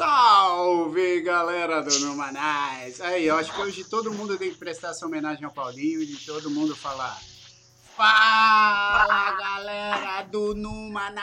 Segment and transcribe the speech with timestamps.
[0.00, 3.02] Salve, galera do Numanais!
[3.02, 6.06] Aí, eu acho que hoje todo mundo tem que prestar essa homenagem ao Paulinho e
[6.06, 7.20] de todo mundo falar.
[7.94, 11.20] Fala, galera do Numanais!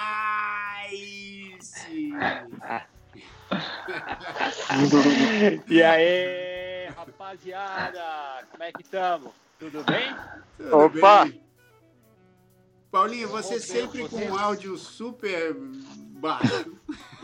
[5.68, 8.46] e aí, rapaziada?
[8.52, 9.32] Como é que estamos?
[9.58, 10.16] Tudo bem?
[10.56, 11.26] Tudo Opa!
[11.26, 11.42] bem?
[12.92, 15.56] Paulinho, você sempre com um áudio super
[16.20, 16.78] baixo.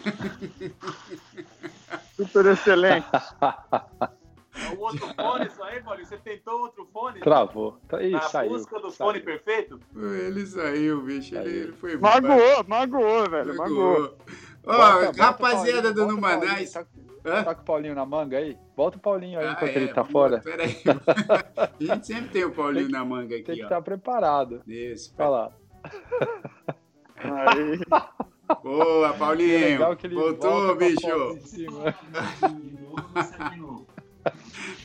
[2.26, 3.08] Super excelente.
[4.55, 6.05] É o outro fone isso aí, Paulinho?
[6.05, 7.20] Você tentou outro fone?
[7.22, 7.80] Travou.
[7.88, 8.52] Tá- Ih, Na saiu.
[8.52, 9.09] busca do saiu.
[9.09, 9.80] fone perfeito?
[9.96, 11.36] Ele saiu, bicho.
[11.36, 13.55] Ele, ele foi Magoou, magoou, velho.
[13.58, 14.16] Magoou.
[14.66, 16.71] Ó, Bota- bota o rapaziada do Numanais.
[16.71, 16.85] Tá,
[17.26, 17.44] Hã?
[17.44, 18.57] tá com o Paulinho na manga aí?
[18.76, 20.40] Bota o Paulinho aí Ah, enquanto é, ele tá fora.
[20.40, 20.76] Peraí.
[21.90, 23.63] A gente sempre tem o Paulinho na manga Tem aqui, que ó.
[23.63, 24.62] estar preparado.
[24.68, 25.13] Isso.
[25.18, 25.51] Olha lá.
[27.18, 27.79] Aí.
[28.62, 29.59] Boa, É Paulinho.
[29.59, 31.07] legal que ele Voltou, bicho.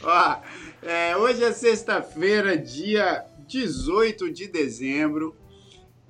[0.02, 0.36] Ó,
[0.82, 5.36] é, hoje é sexta-feira, dia 18 de dezembro.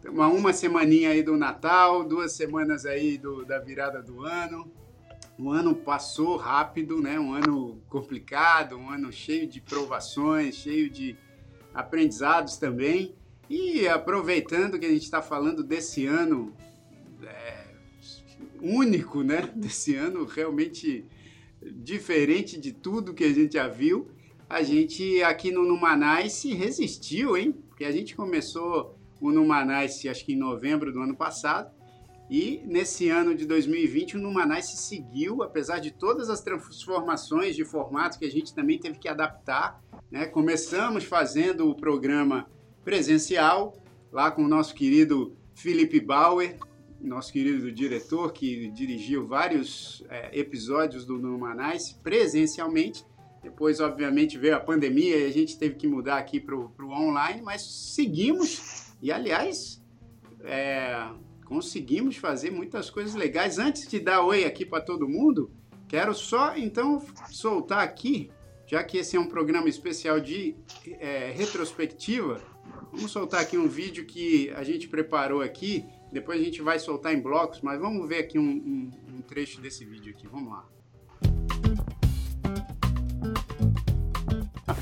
[0.06, 4.70] Uma, uma semaninha aí do Natal, duas semanas aí do, da virada do ano.
[5.38, 7.18] O ano passou rápido, né?
[7.18, 11.16] Um ano complicado, um ano cheio de provações, cheio de
[11.74, 13.14] aprendizados também.
[13.48, 16.52] E aproveitando que a gente está falando desse ano
[17.22, 17.66] é,
[18.60, 19.50] único, né?
[19.54, 21.04] Desse ano realmente
[21.60, 24.08] diferente de tudo que a gente já viu,
[24.48, 27.52] a gente aqui no Numanais se resistiu, hein?
[27.68, 31.70] Porque a gente começou o Numanais, acho que em novembro do ano passado,
[32.30, 37.64] e nesse ano de 2020 o Numanais se seguiu, apesar de todas as transformações de
[37.64, 39.82] formato que a gente também teve que adaptar.
[40.10, 40.26] Né?
[40.26, 42.46] Começamos fazendo o programa
[42.84, 43.74] presencial,
[44.12, 46.58] lá com o nosso querido Felipe Bauer,
[47.00, 53.04] nosso querido diretor, que dirigiu vários é, episódios do Numanais presencialmente.
[53.42, 57.40] Depois, obviamente, veio a pandemia e a gente teve que mudar aqui para o online,
[57.40, 59.82] mas seguimos e, aliás,
[60.42, 61.08] é,
[61.44, 63.58] conseguimos fazer muitas coisas legais.
[63.58, 65.50] Antes de dar oi aqui para todo mundo,
[65.86, 68.30] quero só então soltar aqui,
[68.66, 70.56] já que esse é um programa especial de
[70.98, 72.42] é, retrospectiva,
[72.92, 75.84] vamos soltar aqui um vídeo que a gente preparou aqui.
[76.10, 79.60] Depois a gente vai soltar em blocos, mas vamos ver aqui um, um, um trecho
[79.60, 80.26] desse vídeo aqui.
[80.26, 80.64] Vamos lá.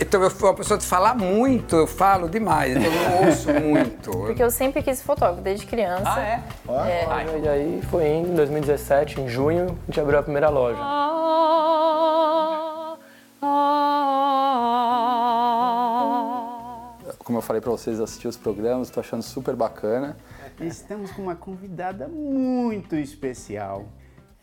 [0.01, 3.53] Então eu sou uma pessoa de falar muito, eu falo demais, então eu não ouço
[3.61, 4.11] muito.
[4.11, 6.05] Porque eu sempre quis fotógrafo, desde criança.
[6.07, 6.43] Ah, é?
[6.69, 7.41] É.
[7.43, 10.79] E aí foi em 2017, em junho, a gente abriu a primeira loja.
[17.19, 20.17] Como eu falei pra vocês, assistir os programas, tô achando super bacana.
[20.61, 23.87] Estamos com uma convidada muito especial.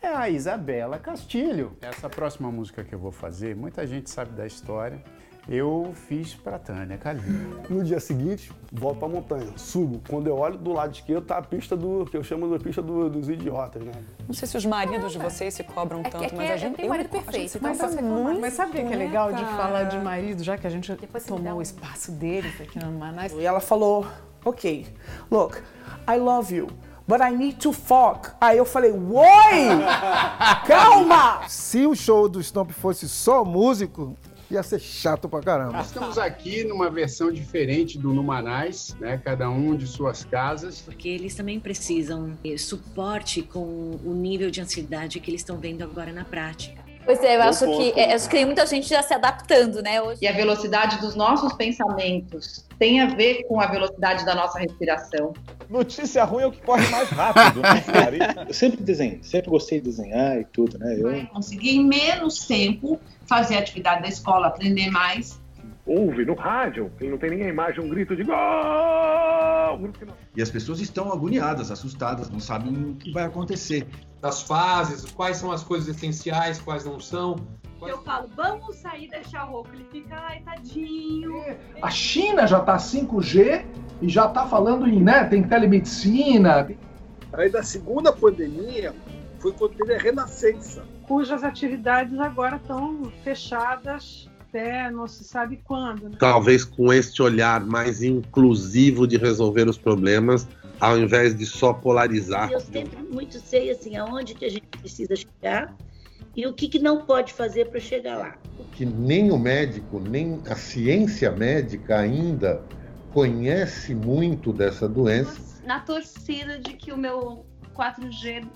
[0.00, 1.76] É a Isabela Castilho.
[1.80, 5.02] Essa próxima música que eu vou fazer, muita gente sabe da história.
[5.46, 7.22] Eu fiz pra Tânia Calil.
[7.68, 10.00] No dia seguinte, volto pra montanha, subo.
[10.08, 12.80] Quando eu olho do lado esquerdo, tá a pista do que eu chamo de pista
[12.80, 13.92] do- dos idiotas, né?
[14.26, 16.52] Não sei se os maridos de vocês se cobram É tanto, é que mas é-
[16.54, 18.40] a gente tem marido perfeito, então cobra você muito.
[18.40, 21.24] Mas sabe o que é legal de falar de marido, já que a gente Depois
[21.24, 23.32] tomou um- o espaço deles aqui no Manaus?
[23.32, 24.06] E ela falou,
[24.44, 24.86] ok,
[25.30, 25.62] look,
[26.08, 26.68] I love you,
[27.08, 28.30] but I need to fuck.
[28.40, 29.84] Aí eu falei, oi,
[30.66, 31.48] calma.
[31.48, 34.16] Se o show do Stomp fosse só músico,
[34.50, 35.80] ia ser chato pra caramba.
[35.80, 39.20] Estamos aqui numa versão diferente do Numanais, né?
[39.24, 40.80] Cada um de suas casas.
[40.80, 45.82] Porque eles também precisam de suporte com o nível de ansiedade que eles estão vendo
[45.82, 46.83] agora na prática.
[47.04, 47.92] Pois é, eu Bom acho ponto.
[47.92, 50.00] que, é, acho que tem muita gente já se adaptando, né?
[50.00, 50.20] Hoje.
[50.22, 55.32] E a velocidade dos nossos pensamentos tem a ver com a velocidade da nossa respiração.
[55.68, 58.44] Notícia ruim é o que corre mais rápido, né, cara?
[58.48, 60.96] Eu sempre desenho, sempre gostei de desenhar e tudo, né?
[60.98, 65.40] Eu Conseguir em menos tempo fazer a atividade da escola, aprender mais.
[65.86, 68.34] Ouve no rádio, quem não tem nem a imagem, um grito de gol!
[68.34, 73.86] Um não- E as pessoas estão agoniadas, assustadas, não sabem o que vai acontecer.
[74.20, 77.36] Das fases, quais são as coisas essenciais, quais não são.
[77.82, 79.68] Eu falo, vamos sair deixar rouco.
[79.74, 81.34] Ele fica, ai, tadinho.
[81.82, 83.66] A China já está 5G
[84.00, 86.66] e já está falando em, né, tem telemedicina.
[87.30, 88.94] Aí da segunda pandemia
[89.38, 90.82] foi quando teve a renascença.
[91.02, 96.08] Cujas atividades agora estão fechadas até não se sabe quando.
[96.08, 96.16] Né?
[96.18, 100.46] talvez com este olhar mais inclusivo de resolver os problemas,
[100.80, 102.52] ao invés de só polarizar.
[102.52, 105.76] Eu sempre muito sei assim aonde que a gente precisa chegar
[106.36, 108.38] e o que, que não pode fazer para chegar lá.
[108.72, 112.62] que nem o médico, nem a ciência médica ainda
[113.12, 115.40] conhece muito dessa doença.
[115.64, 118.46] Na torcida de que o meu 4G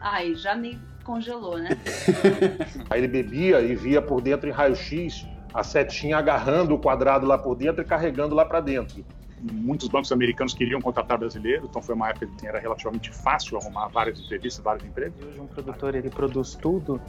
[0.00, 1.70] ai, já me congelou, né?
[2.88, 7.36] Aí ele bebia e via por dentro em raio-x a setinha agarrando o quadrado lá
[7.36, 9.04] por dentro e carregando lá para dentro.
[9.42, 13.88] Muitos bancos americanos queriam contratar brasileiros, então foi uma época que era relativamente fácil arrumar
[13.88, 15.24] várias entrevistas, vários empregos.
[15.24, 17.00] Hoje um produtor ele produz tudo,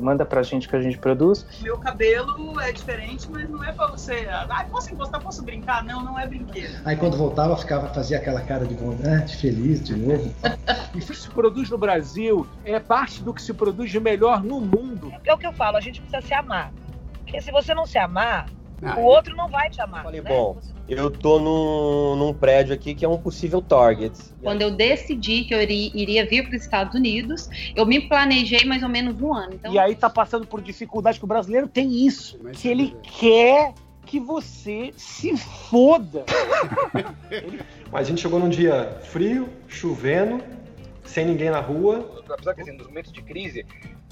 [0.00, 1.46] manda pra gente que a gente produz.
[1.60, 4.26] Meu cabelo é diferente, mas não é pra você.
[4.30, 5.84] Ah, posso encostar, posso brincar?
[5.84, 6.80] Não, não é brinquedo.
[6.84, 9.18] Aí quando voltava, ficava, fazia aquela cara de bom, né?
[9.18, 10.34] de feliz de novo.
[10.94, 14.44] E o que se produz no Brasil é parte do que se produz de melhor
[14.44, 15.12] no mundo.
[15.24, 16.72] É o que eu falo, a gente precisa se amar.
[17.24, 18.46] Porque se você não se amar,
[18.82, 20.02] Ah, o outro não vai te amar.
[20.02, 20.28] Falei, né?
[20.28, 24.12] bom, eu tô num, num prédio aqui que é um possível target.
[24.42, 28.64] Quando eu decidi que eu iri- iria vir para os Estados Unidos, eu me planejei
[28.66, 29.54] mais ou menos um ano.
[29.54, 33.72] Então, E aí tá passando por dificuldade que o brasileiro tem isso, que ele quer
[34.04, 36.24] que você se foda.
[37.90, 40.42] Mas a gente chegou num dia frio, chovendo,
[41.04, 42.22] sem ninguém na rua.
[42.28, 43.64] Apesar que assim, nos momentos de crise,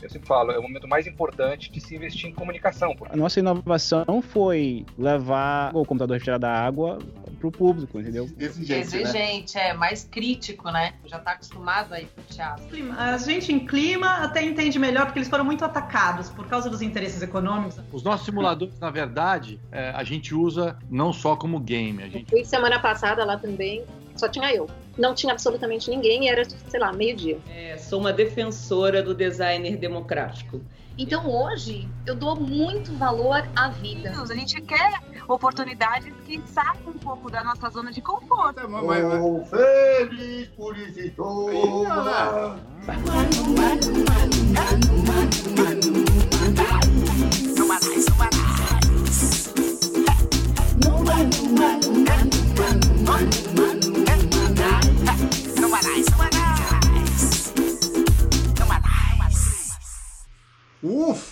[0.03, 2.95] eu sempre falo, é o momento mais importante de se investir em comunicação.
[2.95, 6.99] Porque A nossa inovação foi levar o computador retirado da água
[7.39, 8.29] pro público, entendeu?
[8.39, 10.95] Exigente, é mais crítico, né?
[11.07, 12.65] Já tá acostumado aí pro teatro.
[12.97, 16.83] A gente em clima até entende melhor porque eles foram muito atacados por causa dos
[16.83, 17.81] interesses econômicos.
[17.93, 22.31] Os nossos simuladores, na verdade, é, a gente usa não só como game, a gente
[22.31, 23.85] Fui semana passada lá também,
[24.17, 24.69] só tinha eu.
[24.99, 27.39] Não tinha absolutamente ninguém e era, sei lá, meio-dia.
[27.49, 30.61] É, sou uma defensora do designer democrático.
[30.99, 34.11] Então hoje eu dou muito valor à vida.
[34.11, 38.61] A gente quer oportunidades que saiam um pouco da nossa zona de conforto.
[38.61, 42.59] Sou feliz por isso toda.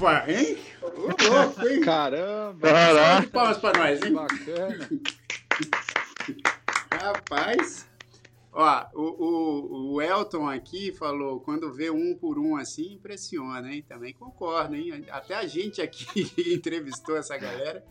[0.01, 0.57] Ufa, hein?
[0.81, 1.81] Ô, louco, hein?
[1.83, 2.69] Caramba!
[3.21, 4.15] De palmas pra nós, hein?
[4.15, 4.89] Bacana.
[6.91, 7.87] Rapaz.
[8.51, 13.85] Ó, o, o, o Elton aqui falou, quando vê um por um assim, impressiona, hein?
[13.87, 15.05] Também concordo, hein?
[15.11, 17.85] Até a gente aqui que entrevistou essa galera,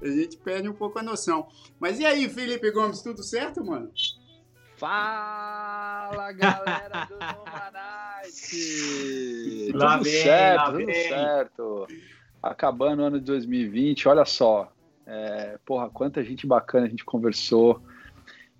[0.00, 1.48] a gente perde um pouco a noção.
[1.80, 3.90] Mas e aí, Felipe Gomes, tudo certo, mano?
[4.76, 7.18] Fala, galera do
[9.72, 11.86] tudo certo, tudo certo.
[12.42, 14.70] Acabando o ano de 2020, olha só.
[15.06, 17.82] É, porra, quanta gente bacana a gente conversou.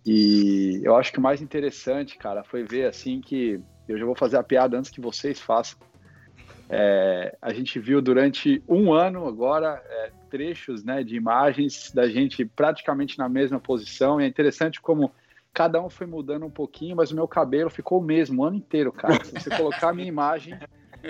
[0.06, 3.60] E eu acho que o mais interessante, cara, foi ver assim que.
[3.86, 5.78] Eu já vou fazer a piada antes que vocês façam.
[6.68, 12.44] É, a gente viu durante um ano agora é, trechos né, de imagens da gente
[12.44, 14.20] praticamente na mesma posição.
[14.20, 15.12] E é interessante como
[15.56, 18.56] cada um foi mudando um pouquinho, mas o meu cabelo ficou o mesmo o ano
[18.58, 19.24] inteiro, cara.
[19.24, 20.54] Se você colocar a minha imagem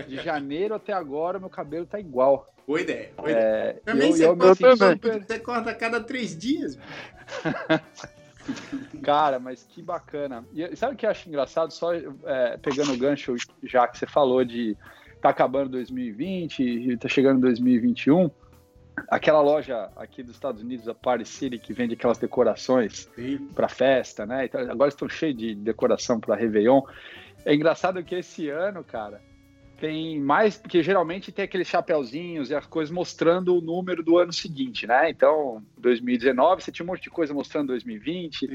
[0.06, 2.46] de janeiro até agora, meu cabelo tá igual.
[2.64, 3.10] Boa ideia.
[3.16, 3.82] Boa É, ideia.
[3.84, 5.20] Também eu- você, eu- corta, também.
[5.20, 6.78] você corta a cada três dias.
[9.02, 10.44] Cara, mas que bacana.
[10.54, 11.72] E sabe o que eu acho engraçado?
[11.72, 13.34] Só é, pegando o gancho,
[13.64, 14.76] já que você falou de
[15.20, 18.30] tá acabando 2020 e tá chegando 2021,
[19.08, 23.08] aquela loja aqui dos Estados Unidos, a Party City, que vende aquelas decorações
[23.54, 24.46] para festa, né?
[24.46, 26.82] Então, agora estão cheios de decoração para Réveillon.
[27.44, 29.20] É engraçado que esse ano, cara,
[29.78, 34.32] tem mais, porque geralmente tem aqueles chapeuzinhos e as coisas mostrando o número do ano
[34.32, 35.10] seguinte, né?
[35.10, 38.46] Então, 2019, você tinha um monte de coisa mostrando 2020.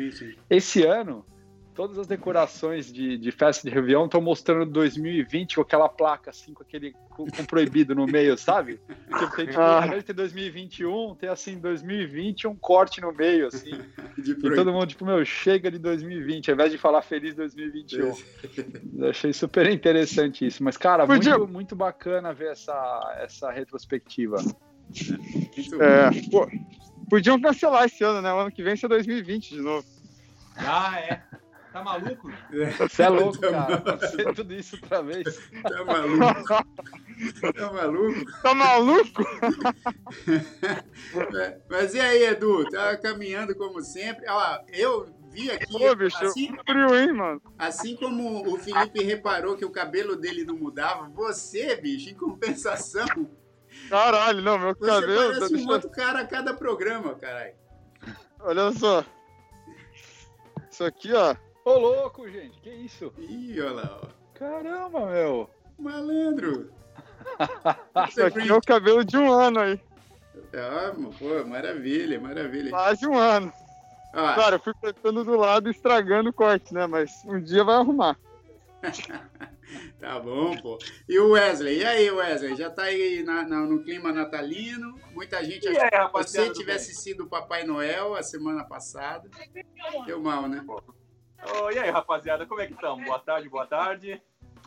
[0.49, 1.23] Esse ano,
[1.73, 6.53] todas as decorações de, de festa de Réveillon estão mostrando 2020 com aquela placa assim,
[6.53, 8.79] com aquele com, com proibido no meio, sabe?
[9.17, 9.79] Tipo, tem, tipo, Ah.
[9.79, 13.71] ao invés de ter 2021, tem assim 2020 um corte no meio, assim.
[14.17, 18.13] e todo mundo, tipo, meu, chega de 2020, ao invés de falar feliz 2021.
[18.97, 20.63] Eu achei super interessante isso.
[20.63, 24.37] Mas, cara, Podia- muito, muito bacana ver essa, essa retrospectiva.
[25.79, 26.47] É, pô,
[27.09, 28.33] podiam cancelar esse ano, né?
[28.33, 29.85] O ano que vem ser 2020 de novo.
[30.57, 31.23] Ah, é.
[31.71, 32.29] Tá maluco?
[32.79, 33.81] Você é louco, cara.
[33.99, 35.39] Fazer tudo isso outra vez.
[35.63, 36.45] Tá maluco?
[37.53, 38.41] Tá maluco?
[38.41, 39.23] Tá maluco?
[41.37, 42.69] É, Mas e aí, Edu?
[42.69, 44.25] Tá caminhando como sempre.
[44.29, 45.71] Ó, eu vi aqui.
[45.71, 47.41] Pô, bicho, assim, frio, hein, mano?
[47.57, 53.05] assim como o Felipe reparou que o cabelo dele não mudava, você, bicho, em compensação,
[53.89, 55.33] Caralho, não, meu você cabelo.
[55.33, 57.53] parece um deixa- outro cara a cada programa, caralho.
[58.41, 59.05] Olha só.
[60.69, 61.33] Isso aqui, ó.
[61.63, 63.13] Ô, louco, gente, que isso?
[63.17, 64.07] Ih, olha lá, ó.
[64.33, 65.49] Caramba, meu.
[65.77, 66.71] Malandro.
[68.09, 69.79] Isso aqui é o cabelo de um ano aí.
[70.53, 72.71] Ah, pô, maravilha, maravilha.
[72.71, 73.53] Mais de um ano.
[74.13, 74.33] Ah.
[74.33, 76.87] Claro, eu fui cortando do lado e estragando o corte, né?
[76.87, 78.17] Mas um dia vai arrumar.
[79.99, 80.77] Tá bom, pô.
[81.07, 81.79] E o Wesley?
[81.79, 82.55] E aí, Wesley?
[82.55, 84.99] Já tá aí na, na, no clima natalino?
[85.13, 89.29] Muita gente achou que você tivesse sido o Papai Noel a semana passada.
[90.05, 90.65] Deu mal, né?
[91.43, 93.03] Oh, e aí, rapaziada, como é que estamos?
[93.03, 94.21] Boa tarde, boa tarde.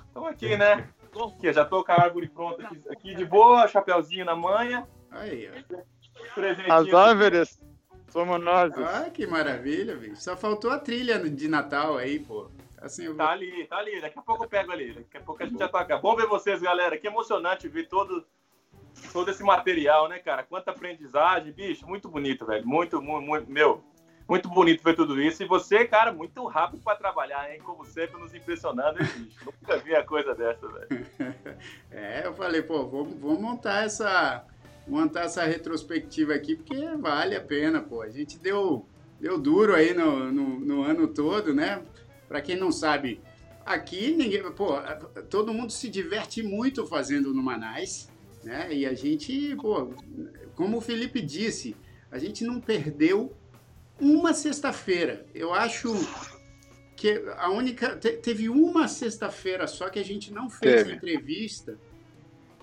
[0.07, 0.89] Estamos aqui, né?
[1.37, 4.87] Aqui, já tô com a árvore pronta aqui, aqui de boa, chapéuzinho na manha.
[5.11, 6.75] Aí, ó.
[6.75, 7.61] As árvores
[8.09, 8.73] somos nós.
[8.79, 10.17] Ah, que maravilha, bicho.
[10.17, 12.51] Só faltou a trilha de Natal aí, pô.
[12.81, 13.17] Assim, eu...
[13.17, 14.01] Tá ali, tá ali.
[14.01, 14.93] Daqui a pouco eu pego ali.
[14.93, 15.97] Daqui a pouco a gente já toca.
[15.99, 16.99] Bom ver vocês, galera.
[16.99, 18.27] Que emocionante ver todo,
[19.13, 20.43] todo esse material, né, cara?
[20.43, 21.87] Quanta aprendizagem, bicho.
[21.87, 22.67] Muito bonito, velho.
[22.67, 23.83] Muito, muito, muito meu.
[24.27, 25.43] Muito bonito ver tudo isso.
[25.43, 27.61] E você, cara, muito rápido para trabalhar, hein?
[27.63, 28.99] Como sempre, nos impressionando?
[29.45, 31.07] Nunca vi a coisa dessa, velho.
[31.91, 34.47] é, eu falei, pô, vamos montar essa
[34.87, 38.03] montar essa retrospectiva aqui, porque vale a pena, pô.
[38.03, 38.87] A gente deu,
[39.21, 41.83] deu duro aí no, no, no ano todo, né?
[42.29, 43.21] Para quem não sabe,
[43.65, 44.75] aqui ninguém, pô,
[45.31, 48.11] todo mundo se diverte muito fazendo no Manais,
[48.43, 48.73] né?
[48.73, 49.91] E a gente, pô,
[50.55, 51.77] como o Felipe disse,
[52.11, 53.35] a gente não perdeu
[54.01, 55.27] uma sexta-feira.
[55.35, 55.95] Eu acho
[56.97, 60.95] que a única teve uma sexta-feira só que a gente não fez teve.
[60.95, 61.79] entrevista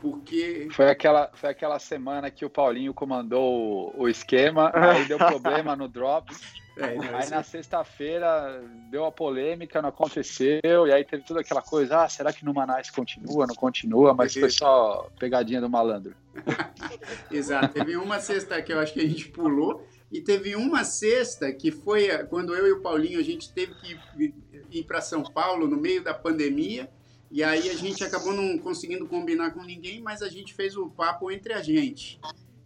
[0.01, 0.67] porque.
[0.71, 5.75] Foi aquela, foi aquela semana que o Paulinho comandou o, o esquema, aí deu problema
[5.75, 6.41] no Drops.
[6.77, 11.61] É, não, aí na sexta-feira deu a polêmica, não aconteceu, e aí teve toda aquela
[11.61, 16.15] coisa, ah, será que no Manaus continua, não continua, mas foi só pegadinha do malandro.
[17.29, 21.51] Exato, teve uma sexta que eu acho que a gente pulou, e teve uma sexta
[21.53, 24.34] que foi quando eu e o Paulinho a gente teve que
[24.70, 26.91] ir para São Paulo no meio da pandemia,
[27.32, 30.89] e aí a gente acabou não conseguindo combinar com ninguém, mas a gente fez o
[30.89, 32.20] papo entre a gente.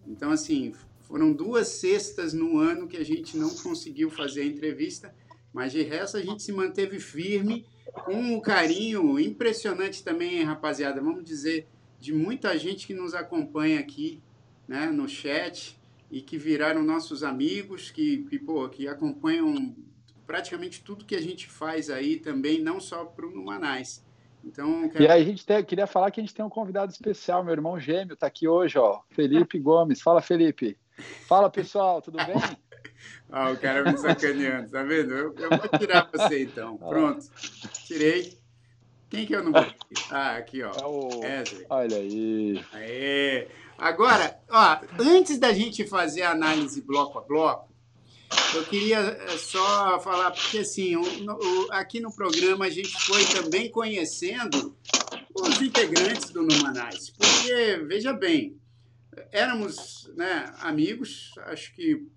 [0.08, 5.14] Então, assim, foram duas sextas no ano que a gente não conseguiu fazer a entrevista,
[5.54, 7.64] mas de resto a gente se manteve firme,
[8.06, 11.68] com um carinho impressionante também, rapaziada, vamos dizer,
[12.00, 14.20] de muita gente que nos acompanha aqui,
[14.68, 15.80] né, no chat,
[16.16, 19.76] e que viraram nossos amigos, que, que, pô, que acompanham
[20.26, 24.02] praticamente tudo que a gente faz aí também, não só para o Numanais.
[24.42, 25.04] Então, quero...
[25.04, 27.52] E aí a gente tem, queria falar que a gente tem um convidado especial, meu
[27.52, 30.02] irmão gêmeo está aqui hoje, ó, Felipe Gomes.
[30.02, 30.78] Fala, Felipe.
[31.28, 32.38] Fala, pessoal, tudo bem?
[33.30, 35.14] ah, o cara me sacaneando, tá vendo?
[35.14, 36.78] Eu, eu vou tirar você então.
[36.88, 37.26] Pronto.
[37.88, 38.40] Tirei.
[39.10, 39.66] Quem que eu não vou
[40.10, 40.72] Ah, aqui, ó.
[40.72, 41.20] É o...
[41.20, 41.66] Wesley.
[41.70, 42.66] Olha aí.
[42.72, 43.48] Aê.
[43.78, 47.74] Agora, ó, antes da gente fazer a análise bloco a bloco,
[48.56, 53.24] eu queria eh, só falar, porque assim, o, o, aqui no programa a gente foi
[53.26, 54.76] também conhecendo
[55.36, 57.10] os integrantes do Numanais.
[57.10, 58.58] Porque, veja bem,
[59.32, 62.08] éramos né, amigos, acho que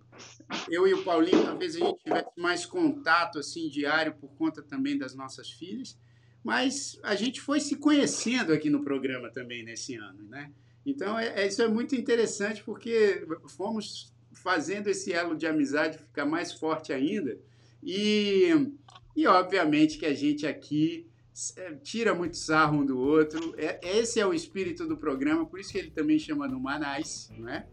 [0.71, 4.97] eu e o Paulinho, talvez a gente tivesse mais contato assim diário por conta também
[4.97, 5.99] das nossas filhas,
[6.43, 10.51] mas a gente foi se conhecendo aqui no programa também nesse ano, né?
[10.85, 16.25] Então, é, é isso é muito interessante porque fomos fazendo esse elo de amizade ficar
[16.25, 17.39] mais forte ainda.
[17.83, 18.73] E,
[19.15, 21.09] e obviamente que a gente aqui
[21.57, 23.55] é, tira muito sarro um do outro.
[23.57, 27.31] É, esse é o espírito do programa, por isso que ele também chama no Manais,
[27.37, 27.67] não é?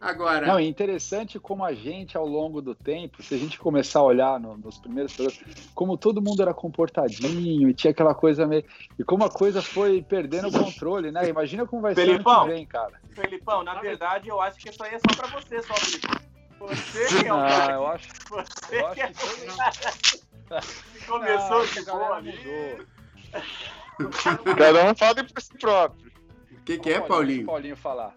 [0.00, 0.46] Agora.
[0.46, 4.04] Não, é interessante como a gente, ao longo do tempo, se a gente começar a
[4.04, 8.64] olhar no, nos primeiros programas, como todo mundo era comportadinho e tinha aquela coisa meio.
[8.96, 11.28] E como a coisa foi perdendo o controle, né?
[11.28, 13.00] Imagina como vai Felipão, ser ano que vem, cara.
[13.10, 16.28] Felipão, na verdade, eu acho que isso aí é só pra você, só, Felipão.
[16.60, 17.74] Você que é o ah, cara.
[17.74, 19.12] Eu acho, você eu que é o
[20.94, 22.86] que começou de boa ali.
[24.56, 26.12] Cada um fala por si próprio.
[26.52, 27.46] O que, que é, Paulinho?
[27.46, 28.14] Paulinho falar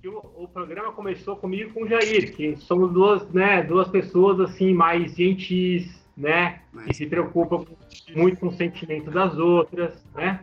[0.00, 4.40] que o, o, programa começou comigo com o Jair, que somos duas, né, duas pessoas
[4.40, 6.86] assim mais gentis, né, Mas...
[6.86, 7.64] que se preocupam
[8.14, 10.40] muito com o sentimento das outras, né?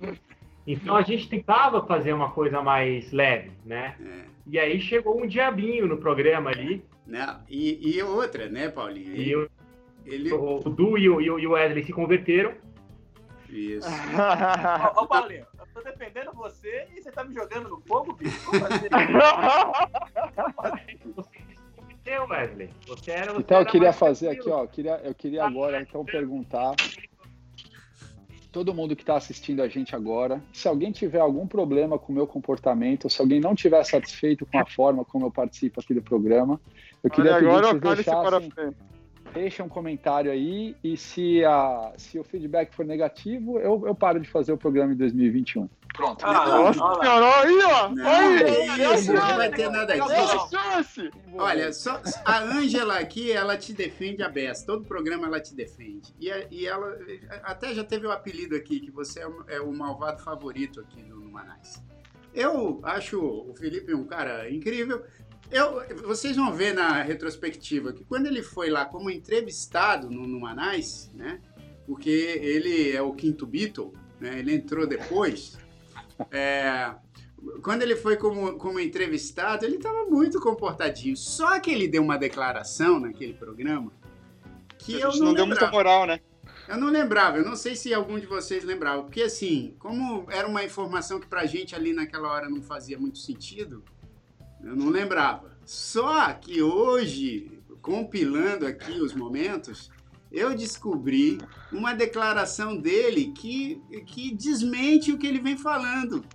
[0.66, 3.96] Então a gente tentava fazer uma coisa mais leve, né?
[4.00, 4.24] É.
[4.48, 6.84] E aí chegou um diabinho no programa ali.
[7.06, 9.16] Não, e, e outra, né, Paulinho?
[9.16, 9.50] E eu,
[10.06, 10.32] ele...
[10.32, 12.54] O, o Du e o, e o Wesley se converteram.
[13.50, 13.88] Isso.
[14.96, 15.46] Ô, Paulinho,
[15.94, 18.46] defendendo você e você tá me jogando no fogo, bicho?
[18.46, 18.90] Como assim?
[21.16, 21.44] você
[22.30, 22.70] Wesley.
[22.88, 24.64] Você era, você então eu queria fazer aqui, ó.
[24.64, 26.76] Eu queria, eu queria agora então perguntar.
[28.52, 32.16] Todo mundo que está assistindo a gente agora, se alguém tiver algum problema com o
[32.16, 36.04] meu comportamento, se alguém não estiver satisfeito com a forma como eu participo aqui do
[36.04, 36.62] programa,
[37.04, 38.76] eu queria Olha, pedir que vocês deixassem,
[39.34, 44.20] deixa um comentário aí e se, a, se o feedback for negativo, eu, eu paro
[44.20, 45.68] de fazer o programa em 2021.
[45.94, 46.26] Pronto.
[46.26, 47.04] Ah, Nossa olha lá.
[47.04, 47.90] senhora, aí, ó.
[47.90, 51.10] Não, aí, é isso, não vai ter nada disso.
[51.36, 54.66] Olha, só, a Ângela aqui, ela te defende a beça.
[54.66, 56.14] Todo programa ela te defende.
[56.20, 56.98] E, e ela
[57.44, 61.04] até já teve o apelido aqui, que você é o, é o malvado favorito aqui
[61.04, 61.84] no, no Manais.
[62.34, 65.04] Eu acho o Felipe um cara incrível.
[65.52, 70.40] Eu, vocês vão ver na retrospectiva que quando ele foi lá como entrevistado no, no
[70.40, 71.40] Manais, né?
[71.86, 74.40] Porque ele é o quinto Beatle, né?
[74.40, 75.58] Ele entrou depois.
[76.32, 76.94] É,
[77.62, 81.16] quando ele foi como, como entrevistado, ele estava muito comportadinho.
[81.18, 83.92] Só que ele deu uma declaração naquele programa
[84.80, 86.20] que eu não, não deu muita moral, né?
[86.68, 90.48] Eu não lembrava, eu não sei se algum de vocês lembrava, porque assim, como era
[90.48, 93.84] uma informação que pra gente ali naquela hora não fazia muito sentido,
[94.64, 95.52] eu não lembrava.
[95.66, 99.92] Só que hoje, compilando aqui os momentos,
[100.32, 101.38] eu descobri
[101.72, 106.26] uma declaração dele que, que desmente o que ele vem falando.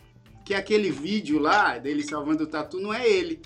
[0.44, 3.42] Que aquele vídeo lá dele salvando o tatu não é ele.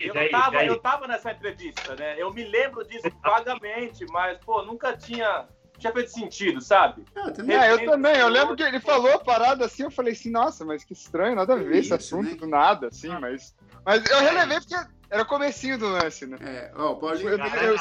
[0.00, 0.68] Eu Jair, tava, Jair.
[0.68, 2.20] eu tava nessa entrevista, né?
[2.20, 5.48] Eu me lembro disso vagamente, mas, pô, nunca tinha,
[5.84, 7.04] tinha feito sentido, sabe?
[7.48, 8.16] É, eu também.
[8.16, 11.36] Eu lembro que ele falou a parada assim, eu falei assim, nossa, mas que estranho,
[11.36, 13.54] nada a ver esse assunto do nada, assim, mas.
[13.84, 14.74] Mas eu relevei porque
[15.10, 16.38] era o comecinho do lance, né?
[16.40, 17.28] É, ó, o Paulinho.
[17.28, 17.76] Eu, eu, eu,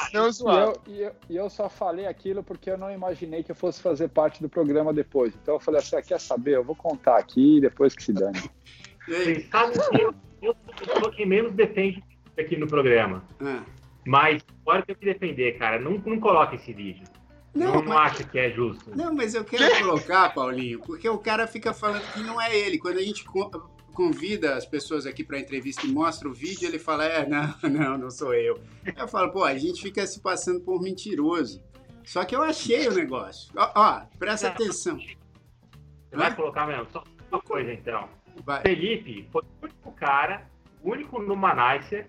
[0.52, 3.56] E eu, e, eu, e eu só falei aquilo porque eu não imaginei que eu
[3.56, 5.34] fosse fazer parte do programa depois.
[5.42, 6.56] Então eu falei assim, ah, quer saber?
[6.56, 8.40] Eu vou contar aqui depois que se dane.
[9.08, 10.02] Vocês sabem que
[10.46, 10.56] eu,
[11.00, 12.04] sou quem menos defende
[12.38, 13.24] aqui no programa.
[13.40, 13.64] Ah.
[14.06, 15.80] Mas agora tenho que defender, cara.
[15.80, 17.06] Não, não coloque esse vídeo.
[17.54, 18.92] Não, Não, mas- acho que é justo.
[18.96, 22.80] Não, mas eu quero colocar, Paulinho, porque o cara fica falando que não é ele.
[22.80, 26.80] Quando a gente co- convida as pessoas aqui para entrevista e mostra o vídeo, ele
[26.80, 28.60] fala: É, não, não, não sou eu.
[28.98, 31.62] Eu falo: Pô, a gente fica se passando por mentiroso.
[32.04, 33.52] Só que eu achei o negócio.
[33.56, 34.98] Ó, ó, presta atenção.
[34.98, 36.88] Você vai colocar mesmo?
[36.92, 38.10] Só uma coisa, então.
[38.44, 38.62] Vai.
[38.62, 40.50] Felipe foi o único cara,
[40.84, 42.08] o único no Manicer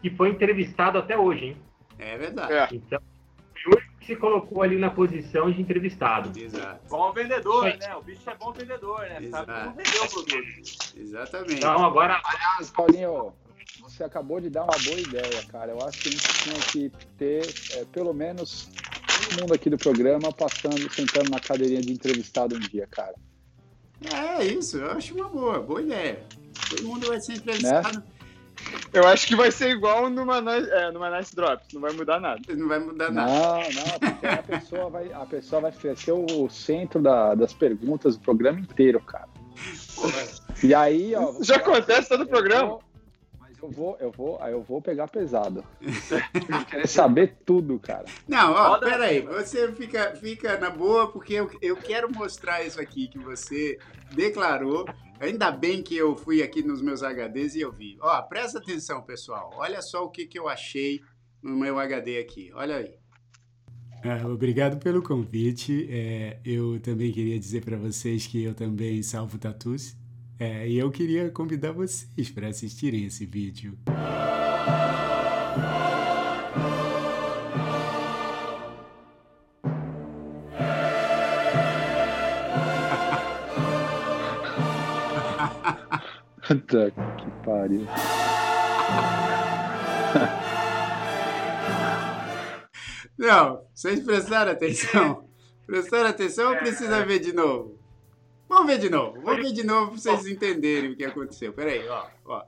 [0.00, 1.56] que foi entrevistado até hoje, hein?
[1.98, 2.76] É verdade.
[2.76, 3.00] Então,
[4.06, 6.38] se colocou ali na posição de entrevistado.
[6.38, 6.80] Exato.
[6.88, 7.94] Bom vendedor, né?
[7.96, 9.28] O bicho é bom vendedor, né?
[9.28, 10.96] Sabe como vender o produto.
[10.96, 11.54] Exatamente.
[11.54, 12.20] Então, agora.
[12.24, 13.32] Aliás, Paulinho,
[13.80, 15.72] você acabou de dar uma boa ideia, cara.
[15.72, 18.70] Eu acho que a gente tinha que ter é, pelo menos
[19.06, 23.14] todo mundo aqui do programa passando, sentando na cadeirinha de entrevistado um dia, cara.
[24.38, 26.22] É isso, eu acho uma boa, boa ideia.
[26.68, 28.02] Todo mundo vai ser entrevistado.
[28.92, 32.18] Eu acho que vai ser igual no Manais, é, no Manais Drops, não vai mudar
[32.18, 32.40] nada.
[32.54, 37.00] Não vai mudar Não, não, porque a pessoa vai, a pessoa vai ser o centro
[37.02, 39.28] da- das perguntas do programa inteiro, cara.
[40.62, 41.30] E aí, ó.
[41.32, 42.78] Isso já acontece todo o programa.
[43.38, 45.64] Mas eu vou, eu vou, aí eu vou pegar pesado.
[45.80, 48.04] Eu querer saber tudo, cara.
[48.28, 53.08] Não, ó, peraí, você fica, fica na boa, porque eu, eu quero mostrar isso aqui
[53.08, 53.78] que você
[54.12, 54.86] declarou.
[55.18, 57.96] Ainda bem que eu fui aqui nos meus HDs e eu vi.
[58.00, 59.50] Ó, presta atenção, pessoal.
[59.56, 61.00] Olha só o que, que eu achei
[61.42, 62.50] no meu HD aqui.
[62.54, 62.94] Olha aí.
[64.04, 65.88] Ah, obrigado pelo convite.
[65.90, 69.96] É, eu também queria dizer para vocês que eu também salvo tatus.
[70.38, 73.76] É, e eu queria convidar vocês para assistirem esse vídeo.
[86.46, 87.86] Puta que pariu.
[93.18, 95.26] Não, vocês prestaram atenção?
[95.66, 97.80] Prestaram atenção ou precisa ver de novo?
[98.48, 99.20] Vamos ver de novo.
[99.22, 101.52] Vamos ver de novo para vocês entenderem o que aconteceu.
[101.52, 102.44] Peraí, ó, ó.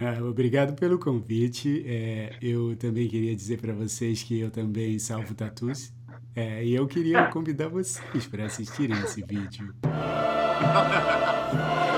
[0.00, 1.84] Ah, obrigado pelo convite.
[1.86, 5.92] É, eu também queria dizer para vocês que eu também salvo tatus.
[6.34, 9.72] É, e eu queria convidar vocês para assistirem esse vídeo.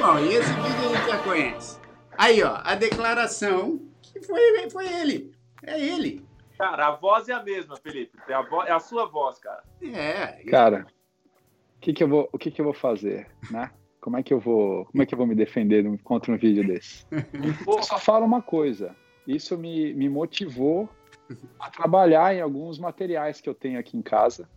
[0.00, 1.80] Bom, e esse vídeo a gente já conhece.
[2.16, 5.32] Aí, ó, a declaração que foi, foi ele.
[5.62, 6.24] É ele.
[6.58, 8.16] Cara, a voz é a mesma, Felipe.
[8.28, 9.62] É a, vo- é a sua voz, cara.
[9.82, 10.42] É.
[10.48, 10.86] Cara,
[11.76, 13.70] o que que eu vou, o que que eu vou fazer, né?
[14.00, 16.66] Como é que eu vou, como é que eu vou me defender contra um vídeo
[16.66, 17.06] desse?
[17.66, 18.96] Eu só falo uma coisa.
[19.26, 20.88] Isso me, me motivou
[21.58, 24.48] a trabalhar em alguns materiais que eu tenho aqui em casa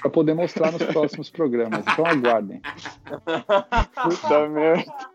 [0.00, 1.84] para poder mostrar nos próximos programas.
[1.86, 2.60] Então aguardem.
[4.02, 5.10] Puta merda.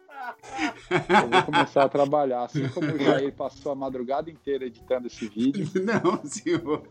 [0.91, 5.27] Eu vou começar a trabalhar, assim como o Jair passou a madrugada inteira editando esse
[5.27, 5.67] vídeo.
[5.83, 6.83] Não, senhor.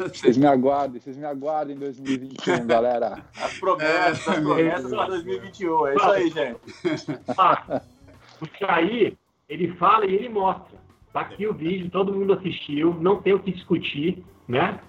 [0.00, 3.24] Vocês me aguardem, vocês me aguardem em 2021, galera.
[3.40, 5.86] As promessas, as promessas para 2021.
[5.86, 6.60] É isso aí, gente.
[7.38, 7.80] Ah,
[8.42, 9.16] o Jair,
[9.48, 10.78] ele fala e ele mostra.
[11.12, 14.80] Tá aqui o vídeo, todo mundo assistiu, não tem o que discutir, né?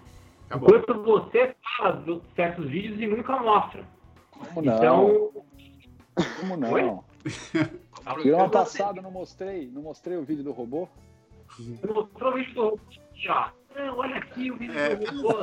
[0.54, 3.84] Enquanto você fala de certos vídeos e nunca mostra.
[4.32, 4.78] Como não?
[4.78, 5.32] Então,
[6.40, 6.72] Como não?
[6.72, 8.50] Oi?
[8.52, 10.88] Passado eu não mostrei, não mostrei o vídeo do robô?
[11.94, 13.50] mostrou o vídeo do robô aqui, ó.
[13.76, 14.96] Não, olha aqui o vídeo É.
[14.96, 15.40] do robô.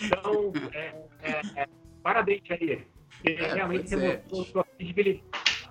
[0.00, 1.66] Então, é, é, é,
[2.02, 2.42] parabéns.
[2.46, 2.86] Você
[3.24, 4.16] É, realmente pois é.
[4.16, 5.24] demonstrou sua credibilidade.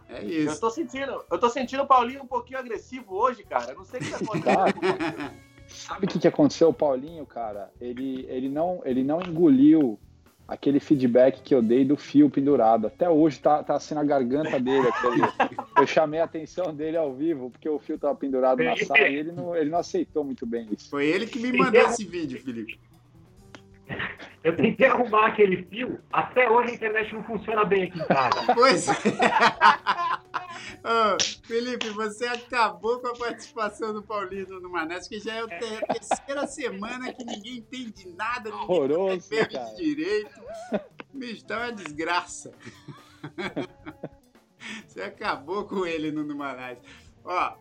[0.10, 3.72] É Eu tô sentindo, eu tô sentindo o Paulinho um pouquinho agressivo hoje, cara.
[3.72, 4.18] Eu Não sei o que tá
[4.70, 5.53] acontecendo.
[5.73, 7.71] Sabe o que, que aconteceu, o Paulinho, cara?
[7.81, 9.99] Ele, ele, não, ele não engoliu
[10.47, 12.88] aquele feedback que eu dei do fio pendurado.
[12.88, 14.88] Até hoje tá, tá assim na garganta dele.
[14.88, 15.21] Aquele,
[15.77, 19.15] eu chamei a atenção dele ao vivo, porque o fio tava pendurado na sala e
[19.15, 20.89] ele não, ele não aceitou muito bem isso.
[20.89, 22.79] Foi ele que me mandou esse vídeo, Felipe.
[24.43, 28.53] Eu tentei arrumar aquele fio, até hoje a internet não funciona bem aqui em casa.
[28.53, 28.93] Pois é.
[30.84, 35.47] Ô, Felipe, você acabou com a participação do Paulinho no Manés, que já é a
[35.47, 39.76] ter- terceira semana que ninguém entende nada, ninguém Horroroso, perde cara.
[39.76, 40.41] direito.
[41.13, 42.52] Bicho, tá uma desgraça.
[44.88, 46.80] Você acabou com ele no Numanais.
[47.23, 47.56] Ó,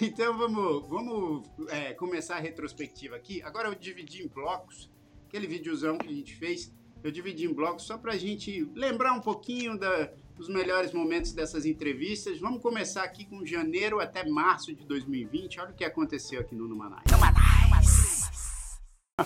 [0.00, 3.42] então vamos, vamos é, começar a retrospectiva aqui.
[3.42, 4.90] Agora eu dividi em blocos.
[5.28, 6.72] Aquele videozão que a gente fez,
[7.04, 11.64] eu dividi em blocos só pra gente lembrar um pouquinho da- dos melhores momentos dessas
[11.64, 12.38] entrevistas.
[12.38, 15.60] Vamos começar aqui com janeiro até março de 2020.
[15.60, 17.04] Olha o que aconteceu aqui no Numanais.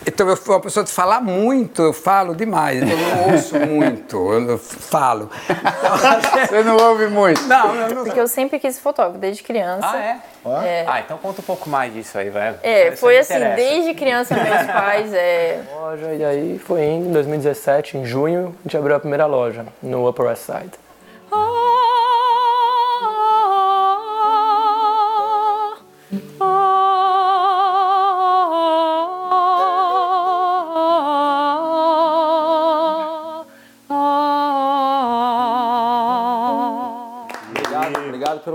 [0.07, 3.59] Então eu sou uma pessoa de falar muito, eu falo demais, então eu não ouço
[3.66, 5.29] muito, eu falo.
[6.49, 7.42] Você não ouve muito?
[7.49, 8.05] Não, eu não.
[8.05, 9.90] Porque eu sempre quis ser fotógrafo, desde criança.
[9.90, 10.20] Ah, é?
[10.64, 10.85] É.
[10.87, 12.57] Ah, então conta um pouco mais disso aí, vai.
[12.62, 13.57] É, foi assim, interessa.
[13.57, 15.64] desde criança meus pais, é...
[15.73, 20.09] Loja, e aí foi em 2017, em junho, a gente abriu a primeira loja no
[20.09, 20.89] Upper West Side.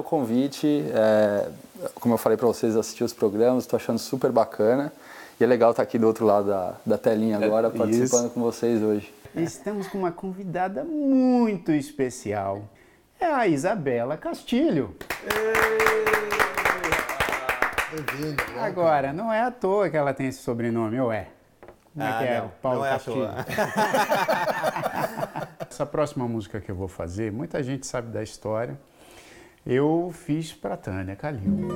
[0.06, 0.86] Convite.
[0.94, 1.50] É,
[1.96, 4.92] como eu falei para vocês, assistir os programas, estou achando super bacana.
[5.40, 7.78] E é legal estar aqui do outro lado da, da telinha agora, isso.
[7.78, 9.14] participando com vocês hoje.
[9.36, 12.62] Estamos com uma convidada muito especial.
[13.20, 14.96] É a Isabela Castilho.
[18.62, 21.28] Agora, não é à toa que ela tem esse sobrenome, ou é?
[21.94, 22.40] Como é Ah, que é?
[22.42, 23.16] não, Paulo não é à Castilho.
[23.16, 23.46] toa.
[25.70, 28.78] Essa próxima música que eu vou fazer, muita gente sabe da história.
[29.66, 31.70] Eu fiz pra Tânia Calil.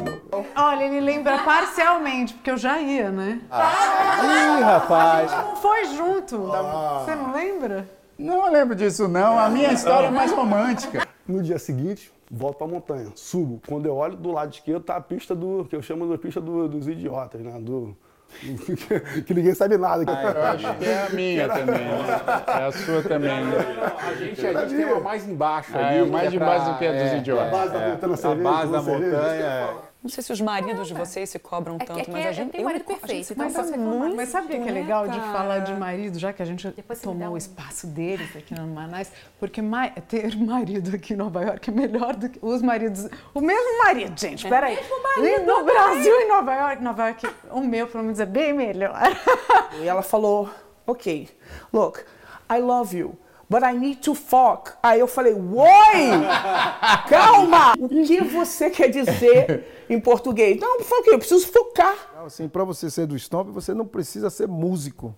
[0.56, 3.41] Olha, ele lembra parcialmente, porque eu já ia, né?
[3.49, 5.32] Ih, rapaz!
[5.32, 6.38] Não foi junto.
[6.38, 7.89] Você não lembra?
[8.17, 9.39] Não lembro disso, não.
[9.39, 11.08] A minha história é mais romântica.
[11.28, 13.60] No dia seguinte, volto pra montanha, subo.
[13.67, 15.65] Quando eu olho do lado esquerdo, tá a pista do.
[15.65, 17.58] que eu chamo de pista do- dos idiotas, né?
[17.60, 17.95] Do.
[19.25, 20.03] que ninguém sabe nada.
[20.03, 22.21] eu acho que é a minha também, né?
[22.47, 23.57] É a sua também, né?
[24.07, 25.97] A gente, a gente tem uma mais embaixo Ah, ali.
[25.99, 27.45] é o mais que de do que a dos é, idiotas.
[27.45, 27.89] é, A base da é.
[27.89, 29.17] montanha, A cerveja, base da cerveja.
[29.17, 29.88] montanha.
[29.99, 30.03] É.
[30.03, 32.29] Não sei se os maridos de vocês se cobram É tanto, é que mas é-
[32.29, 32.51] a gente.
[32.51, 34.59] tem eu marido gente perfeito, se mas compara sabe- muito, Mas sabe o que é
[34.59, 38.55] né, legal de falar de marido, já que a gente tomou o espaço deles aqui
[38.55, 39.12] no Manais?
[39.39, 43.09] Porque ma- ter marido aqui em Nova York é melhor do que os maridos.
[43.33, 44.75] O mesmo marido, gente, É peraí.
[44.75, 45.65] mesmo marido, no.
[45.65, 49.01] Brasil e Nova York, Nova York, o meu, pelo menos, é bem melhor.
[49.81, 50.49] E ela falou,
[50.88, 51.29] ok,
[51.73, 51.99] look,
[52.49, 53.17] I love you,
[53.49, 54.73] but I need to fuck.
[54.83, 55.39] Aí eu falei, oi,
[57.09, 60.59] calma, o que você quer dizer em português?
[60.59, 61.95] Não, por eu preciso focar.
[62.23, 65.15] Assim, para você ser do Stomp, você não precisa ser músico.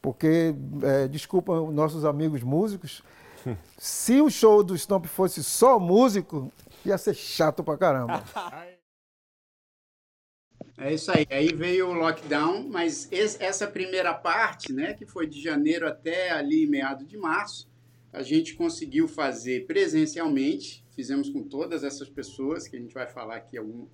[0.00, 3.02] Porque, é, desculpa os nossos amigos músicos,
[3.76, 6.50] se o show do Stomp fosse só músico,
[6.84, 8.22] ia ser chato pra caramba.
[10.80, 11.26] É isso aí.
[11.30, 13.06] Aí veio o lockdown, mas
[13.38, 17.70] essa primeira parte, né, que foi de janeiro até ali meado de março,
[18.10, 20.82] a gente conseguiu fazer presencialmente.
[20.96, 23.86] Fizemos com todas essas pessoas, que a gente vai falar aqui algum,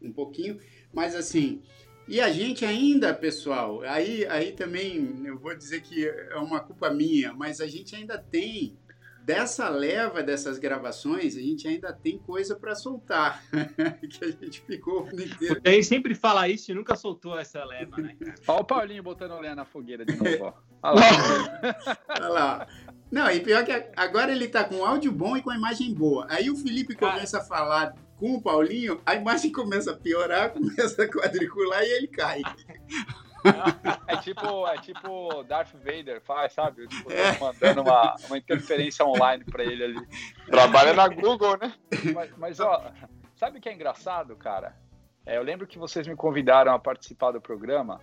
[0.00, 0.58] um pouquinho.
[0.92, 1.60] Mas assim,
[2.06, 6.88] e a gente ainda, pessoal, aí, aí também eu vou dizer que é uma culpa
[6.90, 8.78] minha, mas a gente ainda tem
[9.30, 13.40] dessa leva dessas gravações, a gente ainda tem coisa para soltar,
[14.10, 17.64] que a gente ficou o inteiro Porque aí sempre fala isso e nunca soltou essa
[17.64, 18.34] leva, né, cara?
[18.48, 20.52] Olha o Paulinho botando lenha na fogueira de novo, ó.
[20.82, 21.96] Olha lá.
[22.08, 22.66] Olha lá.
[23.08, 26.26] Não, e pior que agora ele tá com áudio bom e com a imagem boa.
[26.28, 31.04] Aí o Felipe começa a falar com o Paulinho, a imagem começa a piorar, começa
[31.04, 32.42] a quadricular e ele cai.
[34.06, 36.86] É tipo, é tipo Darth Vader faz, sabe?
[36.86, 37.38] Tipo, É.
[37.38, 40.08] mandando uma, uma interferência online pra ele ali.
[40.46, 41.72] Trabalha na Google, né?
[42.14, 42.92] Mas, mas, ó,
[43.36, 44.74] sabe o que é engraçado, cara?
[45.24, 48.00] É, eu lembro que vocês me convidaram a participar do programa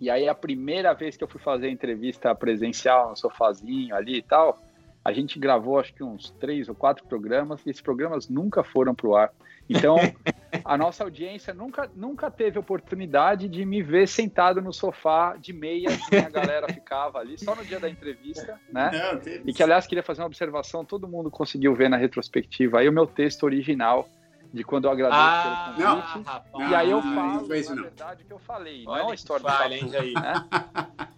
[0.00, 4.22] E aí a primeira vez que eu fui fazer entrevista presencial no sofazinho ali e
[4.22, 4.58] tal,
[5.04, 8.94] a gente gravou acho que uns três ou quatro programas e esses programas nunca foram
[8.94, 9.30] pro ar.
[9.70, 9.98] Então,
[10.64, 15.96] a nossa audiência nunca, nunca teve oportunidade de me ver sentado no sofá de meia,
[16.08, 18.90] que a galera ficava ali, só no dia da entrevista, né?
[18.92, 22.80] Não, teve- E que, aliás, queria fazer uma observação, todo mundo conseguiu ver na retrospectiva
[22.80, 24.08] aí o meu texto original
[24.52, 26.26] de quando eu agradeço Ah, pelo não, convite.
[26.26, 26.70] rapaz.
[26.70, 27.82] e aí eu Não, falo, não foi isso, na não.
[27.84, 30.20] verdade, o que eu falei, Olha não a história falha, do hein, Jair?
[30.20, 30.32] né?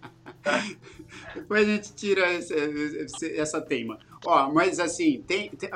[1.34, 3.98] Depois a gente tira esse- esse- essa teima.
[4.24, 5.70] Ó, mas assim, tem, tem-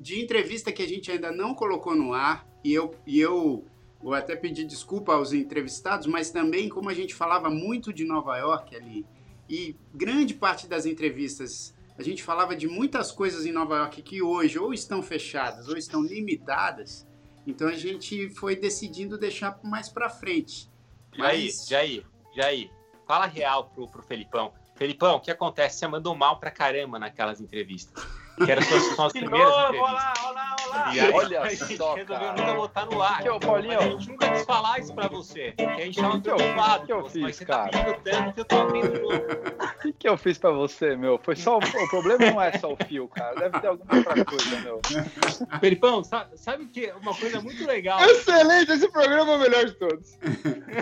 [0.00, 3.66] de entrevista que a gente ainda não colocou no ar, e eu, e eu
[4.02, 8.38] vou até pedir desculpa aos entrevistados, mas também como a gente falava muito de Nova
[8.38, 9.06] York ali,
[9.48, 14.22] e grande parte das entrevistas a gente falava de muitas coisas em Nova York que
[14.22, 17.06] hoje ou estão fechadas ou estão limitadas,
[17.46, 20.70] então a gente foi decidindo deixar mais para frente.
[21.14, 22.70] Jair, Mas- Jair, Jair,
[23.06, 24.52] fala real pro, pro Felipão.
[24.76, 25.78] Felipão, o que acontece?
[25.78, 28.02] Você mandou mal pra caramba naquelas entrevistas.
[28.44, 29.90] Que eram suas, são as De primeiras novo, entrevistas.
[29.90, 30.94] olá, olá, olá.
[30.94, 32.32] E aí, Olha a a gente só, resolveu cara.
[32.42, 33.22] nunca botar no ar.
[33.22, 33.74] Que é o Paulinho?
[33.74, 35.52] Mas a gente nunca quis falar isso pra você.
[35.52, 36.86] Que a gente tava Que que eu- preocupado.
[36.86, 37.70] que eu mas fiz, você tá cara?
[37.70, 38.88] pedindo tanto que eu tô abrindo.
[39.06, 41.18] O que, que eu fiz pra você, meu?
[41.22, 43.34] Foi só o, o problema não é só o fio, cara.
[43.34, 44.80] Deve ter alguma outra coisa, meu.
[45.60, 48.00] Felipão, sabe, sabe que uma coisa muito legal.
[48.00, 50.18] Excelente, esse programa é o melhor de todos.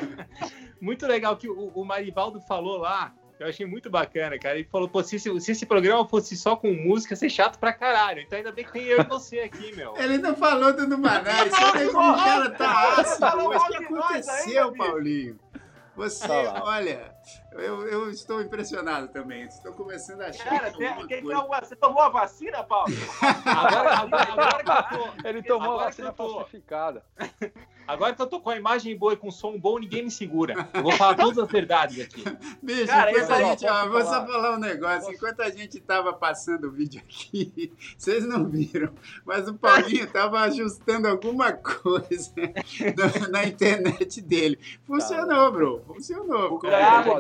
[0.80, 3.12] muito legal que o, o Marivaldo falou lá.
[3.38, 4.56] Eu achei muito bacana, cara.
[4.58, 7.58] Ele falou, pô, se, esse- se esse programa fosse só com música, ia ser chato
[7.58, 8.20] pra caralho.
[8.20, 9.96] Então ainda bem que tem eu e você aqui, meu.
[9.96, 10.86] Ele não falou do
[11.50, 13.26] você vê como o cara tá ácido.
[13.48, 15.38] O que aconteceu, Paulinho?
[15.96, 16.26] Você,
[16.62, 17.12] olha,
[17.52, 19.42] eu, eu estou impressionado também.
[19.44, 21.46] Estou começando a achar Cara, que tem- tem- coisa...
[21.62, 22.92] você tomou a vacina, Paulo?
[23.44, 25.28] Agora, agora, agora que eu tô.
[25.28, 27.02] Ele tomou agora a vacina falsificada.
[27.86, 30.68] Agora que eu tô com a imagem boa e com som bom, ninguém me segura.
[30.74, 32.22] Eu vou falar todas as verdades aqui.
[32.62, 34.56] Bicho, Cara, enquanto a gente, ó, vou só falar?
[34.56, 35.10] um negócio.
[35.10, 38.92] Enquanto a gente tava passando o vídeo aqui, vocês não viram,
[39.24, 42.30] mas o Paulinho tava ajustando alguma coisa
[43.22, 44.58] na, na internet dele.
[44.86, 45.82] Funcionou, bro.
[45.86, 46.60] Funcionou.
[46.60, 46.68] Ficou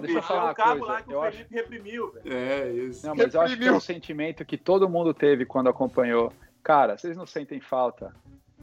[0.00, 0.92] deixa eu falar uma cabo coisa.
[0.94, 2.36] lá que Eu o acho- Felipe reprimiu, velho.
[2.36, 3.06] É, isso.
[3.06, 6.32] Não, mas eu acho que é um sentimento que todo mundo teve quando acompanhou.
[6.62, 8.14] Cara, vocês não sentem falta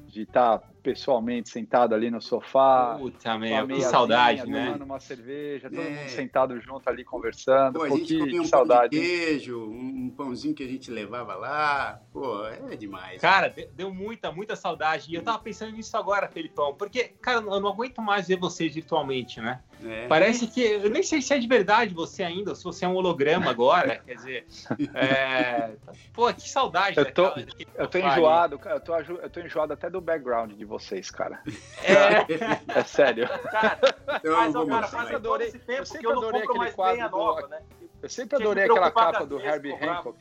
[0.07, 2.95] de estar pessoalmente sentado ali no sofá?
[2.99, 4.65] Puta, com meu, a que saudade, né?
[4.67, 5.89] Tomando uma cerveja, todo É.
[5.89, 7.79] mundo sentado junto ali conversando.
[7.79, 8.99] Pô, a gente que, comia um pão de saudade.
[8.99, 11.99] queijo, um, pãozinho que a gente levava lá.
[12.13, 13.19] Pô, é demais.
[13.19, 15.11] Cara, de- deu muita, muita saudade.
[15.11, 16.75] E eu tava pensando nisso agora, Felipão.
[16.75, 19.59] Porque, cara, eu não aguento mais ver vocês virtualmente, né?
[19.83, 20.07] É.
[20.07, 20.61] Parece que.
[20.61, 23.49] Eu nem sei se é de verdade você ainda, ou se você é um holograma
[23.49, 23.97] agora.
[24.05, 24.45] Quer dizer.
[24.93, 25.71] É...
[26.13, 26.97] Pô, que saudade.
[26.97, 27.45] Eu tô, daquela-
[27.75, 31.41] eu tô enjoado, cara, eu tô, eu tô enjoado até do background de vocês, cara.
[31.83, 32.79] É.
[32.79, 33.27] É sério.
[34.19, 37.47] Então, Mas, ó, cara, Eu adorei- tempo eu sempre eu adorei aquele quadro do- nova,
[37.47, 37.61] né?
[38.01, 39.73] Eu sempre adorei que aquela capa do Herbie.
[39.73, 40.17] Hancock.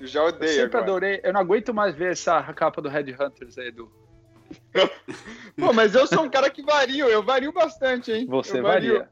[0.00, 0.82] Eu já Eu odeio sempre agora.
[0.84, 1.20] adorei.
[1.22, 3.90] Eu não aguento mais ver essa capa do Red Hunters aí, Edu.
[5.56, 8.26] Pô, mas eu sou um cara que vario, eu vario bastante, hein?
[8.28, 8.92] Você Eu vario.
[8.98, 9.10] varia.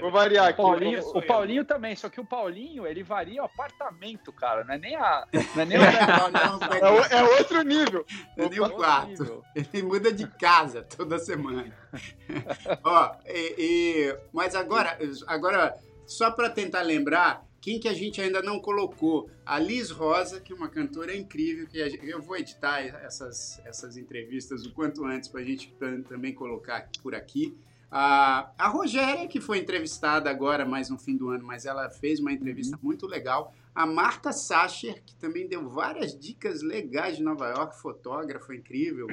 [0.00, 0.62] Vou variar O aqui.
[0.62, 4.64] Paulinho, o Paulinho também, só que o Paulinho, ele varia o apartamento, cara.
[4.64, 5.26] Não é nem a.
[5.54, 6.34] Não é nem o background.
[6.72, 8.06] É, o- é outro nível.
[8.36, 9.08] É nem o quarto.
[9.08, 9.42] nível.
[9.54, 11.72] Ele muda de casa toda semana.
[12.82, 15.74] Ó, e, e- mas agora, agora
[16.06, 19.30] só para tentar lembrar, quem que a gente ainda não colocou?
[19.44, 23.96] A Liz Rosa, que é uma cantora incrível, que gente- eu vou editar essas, essas
[23.96, 27.56] entrevistas o quanto antes para a gente tam- também colocar por aqui.
[27.96, 32.18] A, a Rogéria, que foi entrevistada agora, mais no fim do ano, mas ela fez
[32.18, 33.54] uma entrevista muito legal.
[33.72, 39.06] A Marta Sacher, que também deu várias dicas legais de Nova York, fotógrafa incrível,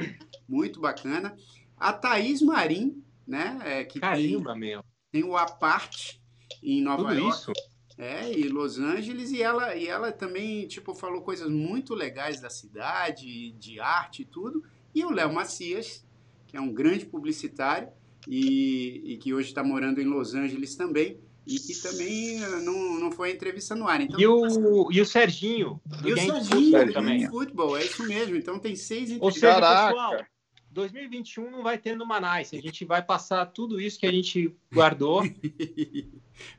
[0.49, 1.37] muito bacana.
[1.77, 3.59] A Thaís Marim, né?
[3.63, 4.83] é, que Caramba, tem, meu.
[5.11, 6.19] tem o Aparte
[6.63, 7.37] em Nova Tudo York.
[7.37, 7.53] isso?
[7.99, 12.49] É, e Los Angeles, e ela, e ela também, tipo, falou coisas muito legais da
[12.49, 14.63] cidade, de arte e tudo.
[14.95, 16.03] E o Léo Macias,
[16.47, 17.89] que é um grande publicitário
[18.27, 22.99] e, e que hoje está morando em Los Angeles também, e que também eh, não,
[22.99, 23.99] não foi entrevista no ar.
[24.01, 25.81] Então, E o, e o Serginho.
[26.05, 27.27] e o Serginho, do também.
[27.27, 28.35] Football, é isso mesmo.
[28.35, 29.41] Então tem seis Ou entrevistas.
[29.41, 29.87] seja, Caraca.
[29.89, 30.25] pessoal,
[30.69, 32.51] 2021 não vai ter no Manais.
[32.53, 35.23] A gente vai passar tudo isso que a gente guardou.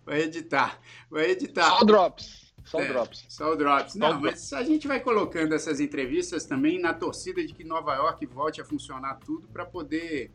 [0.06, 1.70] Vai editar, vai editar.
[1.78, 2.52] Só drops.
[2.64, 3.24] Só É, drops.
[3.28, 3.92] Só o Drops.
[3.94, 4.22] Só Não, Drops.
[4.22, 8.60] mas a gente vai colocando essas entrevistas também na torcida de que Nova York volte
[8.60, 10.30] a funcionar tudo para poder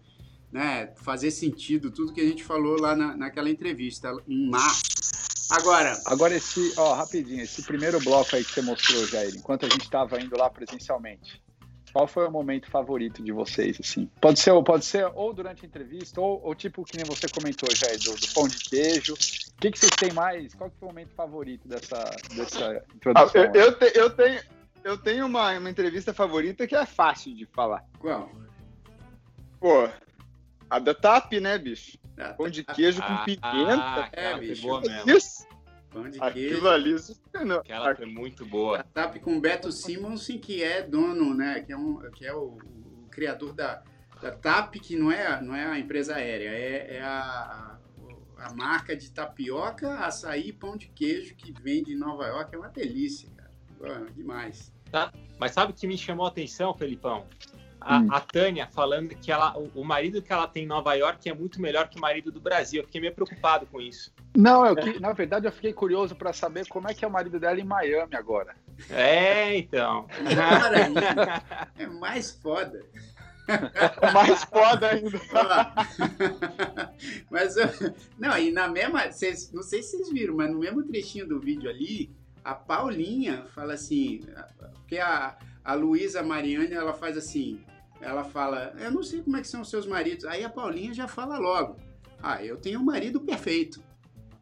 [0.58, 4.82] né, fazer sentido tudo que a gente falou lá na, naquela entrevista em março.
[5.52, 9.70] Agora, Agora esse, ó, rapidinho, esse primeiro bloco aí que você mostrou, Jair, enquanto a
[9.70, 11.42] gente estava indo lá presencialmente.
[11.94, 14.10] Qual foi o momento favorito de vocês, assim?
[14.20, 17.70] Pode ser, pode ser ou durante a entrevista, ou, ou tipo que nem você comentou,
[17.74, 19.14] já do, do pão de queijo.
[19.14, 20.54] O que, que vocês têm mais?
[20.54, 22.04] Qual que foi o momento favorito dessa,
[22.36, 23.42] dessa introdução?
[23.42, 24.42] Ah, eu, eu, te, eu, tenho,
[24.84, 27.86] eu tenho uma, uma entrevista favorita que é fácil de falar.
[28.00, 28.30] Qual?
[29.60, 29.90] Pô,
[30.70, 31.98] a da TAP, né, bicho?
[32.38, 34.10] Pão de queijo com Ah, pimenta.
[34.12, 34.38] é, cara.
[34.40, 34.62] bicho.
[34.64, 35.12] boa mesmo.
[35.12, 35.48] Isso?
[35.92, 36.68] Pão de Aquilo queijo.
[36.68, 37.58] ali, isso não.
[37.58, 38.80] Aquela foi muito boa.
[38.80, 41.62] A TAP com o Beto Simonsen, que é dono, né?
[41.62, 43.84] Que é, um, que é o, o criador da,
[44.22, 47.78] da TAP, que não é, não é a empresa aérea, é, é a,
[48.40, 52.54] a, marca de tapioca, açaí e pão de queijo que vende em Nova York.
[52.54, 53.52] É uma delícia, cara.
[53.78, 54.74] Pô, demais.
[54.92, 55.14] Tá?
[55.40, 57.28] Mas sabe o que me chamou a atenção, Felipão?
[57.90, 58.08] A, Hum.
[58.12, 61.34] a Tânia falando que ela, o, o marido que ela tem em Nova York é
[61.34, 62.82] muito melhor que o marido do Brasil.
[62.82, 64.12] Eu fiquei meio preocupado com isso.
[64.36, 67.12] Não, eu, que- na verdade eu fiquei curioso para saber como é que é o
[67.12, 68.56] marido dela em Miami agora.
[68.90, 70.06] É, então.
[70.36, 70.78] Cara,
[71.80, 72.84] é mais foda.
[74.14, 75.18] mais foda ainda.
[77.30, 77.70] mas, eu-
[78.18, 81.40] não, e na mesma, vocês, não sei se vocês viram, mas no mesmo trechinho do
[81.40, 82.12] vídeo ali,
[82.44, 84.22] a Paulinha fala assim,
[84.74, 87.62] porque a, a Luísa Mariane, ela faz assim,
[88.02, 90.94] ela fala, eu não sei como é que são os seus maridos, aí a Paulinha
[90.94, 91.78] já fala logo,
[92.22, 93.84] ah, eu tenho um marido perfeito.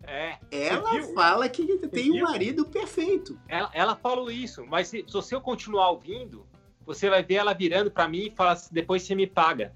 [0.08, 0.38] É.
[0.52, 3.40] Ela fala que tem um marido perfeito.
[3.48, 6.46] Ela, ela falou isso, mas se, se você continuar ouvindo,
[6.86, 9.74] você vai ver ela virando pra mim e falar assim, depois você me paga.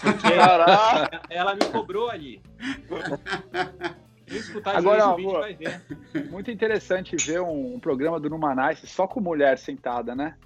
[0.00, 1.22] Porque Caraca!
[1.30, 2.42] ela me cobrou ali.
[4.26, 5.82] Escutar Agora, vídeo vai ver.
[6.30, 10.36] Muito interessante ver um, um programa do Numanice só com mulher sentada, né?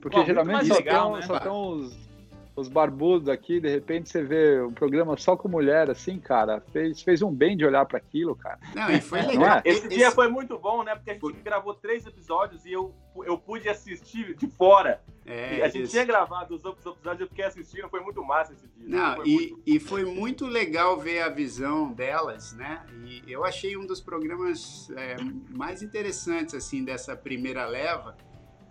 [0.00, 1.40] Porque Pô, geralmente só legal, estão né?
[1.40, 2.08] só tão os,
[2.56, 7.02] os barbudos aqui, de repente você vê um programa só com mulher, assim, cara, fez,
[7.02, 8.58] fez um bem de olhar para aquilo, cara.
[8.74, 9.58] Não, e foi Não legal.
[9.58, 9.62] é?
[9.64, 10.94] Esse dia foi muito bom, né?
[10.94, 12.92] Porque a gente gravou três episódios e eu,
[13.24, 15.00] eu pude assistir de fora.
[15.24, 15.92] É, a gente isso.
[15.92, 18.88] tinha gravado os outros episódios, eu fiquei assistindo, foi muito massa esse dia.
[18.88, 22.82] Não, Foi e, muito- e foi muito legal ver a visão delas, né?
[23.04, 25.16] E eu achei um dos programas é,
[25.54, 28.16] mais interessantes, assim, dessa primeira leva,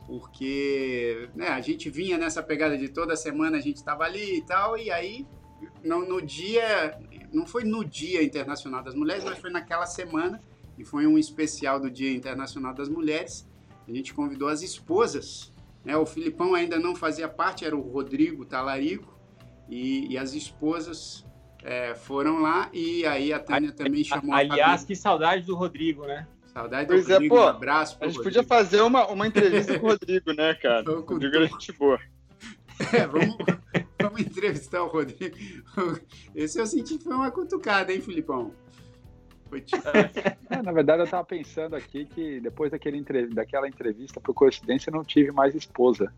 [0.08, 4.41] porque né, a gente vinha nessa pegada de toda semana a gente estava ali e
[4.41, 5.28] tal, e aí
[5.84, 6.98] no, no dia,
[7.32, 10.41] não foi no Dia Internacional das Mulheres, mas foi naquela semana,
[10.78, 13.48] e foi um especial do Dia Internacional das Mulheres,
[13.88, 15.96] a gente convidou as esposas, né?
[15.98, 19.17] O Filipão ainda não fazia parte, era o Rodrigo Talarico,
[19.70, 21.26] e, e as esposas
[21.63, 26.06] é, foram lá, e aí a Tânia também chamou a Aliás, que saudade do Rodrigo,
[26.06, 26.28] né?
[26.58, 27.41] Saudade do Pois é, Rodrigo, pô.
[27.41, 28.36] um abraço pro A gente Rodrigo.
[28.36, 30.91] podia fazer uma, uma entrevista com o Rodrigo, né, cara?
[30.91, 32.00] O Rodrigo era gente boa.
[32.93, 33.38] É, vamos,
[34.02, 35.38] vamos entrevistar o Rodrigo.
[36.34, 38.52] Esse eu senti que foi uma cutucada, hein, Filipão?
[39.48, 39.84] Foi tipo...
[40.50, 44.96] É, na verdade, eu tava pensando aqui que depois daquele daquela entrevista, por coincidência, eu
[44.96, 46.12] não tive mais esposa.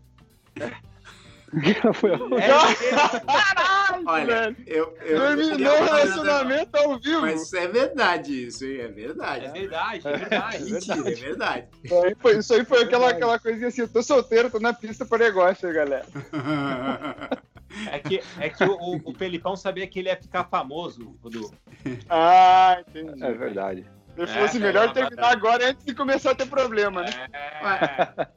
[1.94, 7.20] Foi a Caralho, Olha, eu, eu Terminou o relacionamento ao vivo.
[7.22, 8.80] Mas é verdade isso, hein?
[8.80, 9.46] É verdade.
[9.46, 10.64] É verdade, é verdade.
[10.70, 11.68] Mentira, é verdade.
[11.82, 14.72] Isso aí foi, isso aí foi aquela, aquela coisinha assim, eu tô solteiro, tô na
[14.72, 16.06] pista pra negócio, galera.
[17.88, 21.54] É que, é que o, o- Felipão sabia que ele ia ficar famoso, Rodrigo.
[22.08, 23.22] Ah, entendi.
[23.24, 23.86] É verdade.
[24.26, 27.28] Se É, fosse é, melhor é, terminar agora antes de começar a ter problema, né?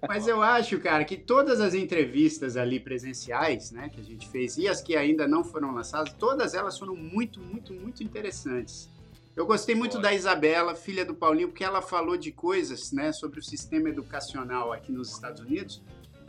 [0.08, 4.58] Mas eu acho, cara, que todas as entrevistas ali presenciais, né, que a gente fez,
[4.58, 8.90] e as que ainda não foram lançadas, todas elas foram muito, muito, muito interessantes.
[9.36, 13.40] Eu gostei muito da Isabela, filha do Paulinho, porque ela falou de coisas, né, sobre
[13.40, 15.82] o sistema educacional aqui nos Estados Unidos,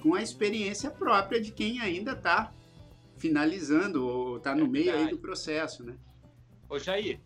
[0.03, 2.51] com a experiência própria de quem ainda está
[3.19, 5.95] finalizando ou está no meio aí do processo, né?
[6.69, 7.21] Ô, Jair,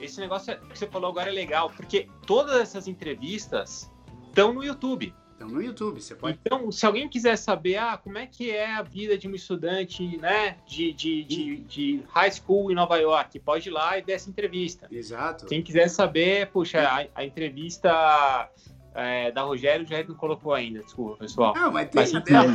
[0.00, 3.90] esse negócio que você falou agora é legal, porque todas essas entrevistas
[4.28, 5.14] estão no YouTube.
[5.38, 6.36] Então no YouTube, você pode.
[6.44, 10.16] Então, se alguém quiser saber ah, como é que é a vida de um estudante
[10.18, 14.14] né, de, de, de, de high school em Nova York, pode ir lá e ver
[14.14, 14.88] essa entrevista.
[14.90, 15.46] Exato.
[15.46, 18.50] Quem quiser saber, puxa, a, a entrevista
[18.98, 21.54] é, da Rogério, o Jair não colocou ainda, desculpa, pessoal.
[21.54, 22.54] Não, mas tem a dela.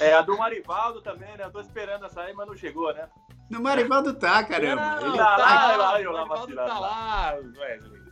[0.00, 1.44] É, a do Marivaldo também, né?
[1.44, 3.08] Eu tô esperando essa aí, mas não chegou, né?
[3.54, 5.00] No Marivaldo tá, caramba.
[5.00, 5.76] Não, Ele tá lá, tá.
[5.76, 6.68] lá, eu lá vacilando.
[6.68, 8.04] Tá lá, Wesley.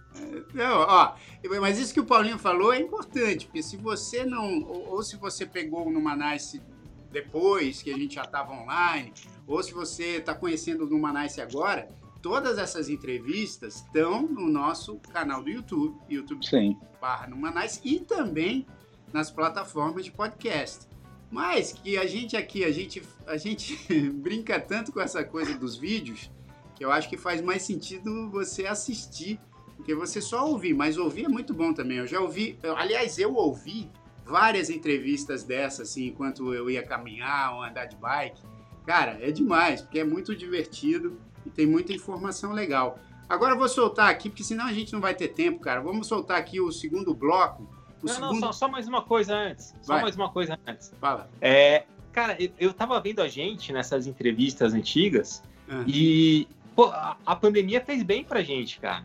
[0.86, 1.14] Ó,
[1.60, 5.16] mas isso que o Paulinho falou é importante, porque se você não, ou, ou se
[5.16, 6.62] você pegou no Manice
[7.10, 9.12] depois que a gente já estava online,
[9.46, 11.88] ou se você está conhecendo o Numanice agora,
[12.22, 16.78] todas essas entrevistas estão no nosso canal do YouTube, YouTube Sim.
[17.00, 18.66] barra Numanice, e também
[19.12, 20.86] nas plataformas de podcast.
[21.32, 23.74] Mas que a gente aqui, a gente, a gente
[24.12, 26.30] brinca tanto com essa coisa dos vídeos,
[26.76, 29.40] que eu acho que faz mais sentido você assistir,
[29.76, 31.96] porque você só ouvir, mas ouvir é muito bom também.
[31.98, 33.90] Eu já ouvi, eu- aliás, eu ouvi
[34.26, 38.42] várias entrevistas dessas, assim, enquanto eu ia caminhar ou andar de bike.
[38.86, 42.98] Cara, é demais, porque é muito divertido e tem muita informação legal.
[43.26, 45.80] Agora eu vou soltar aqui, porque senão a gente não vai ter tempo, cara.
[45.80, 47.66] Vamos soltar aqui o segundo bloco.
[48.02, 48.32] O não, segundo...
[48.32, 49.74] não, só, só, mais uma coisa antes.
[49.80, 50.02] Só Vai.
[50.02, 50.92] mais uma coisa antes.
[51.00, 51.30] Fala.
[51.40, 55.84] É, cara, eu, eu tava vendo a gente nessas entrevistas antigas Ah.
[55.86, 59.04] e pô, a, a pandemia fez bem pra gente, cara.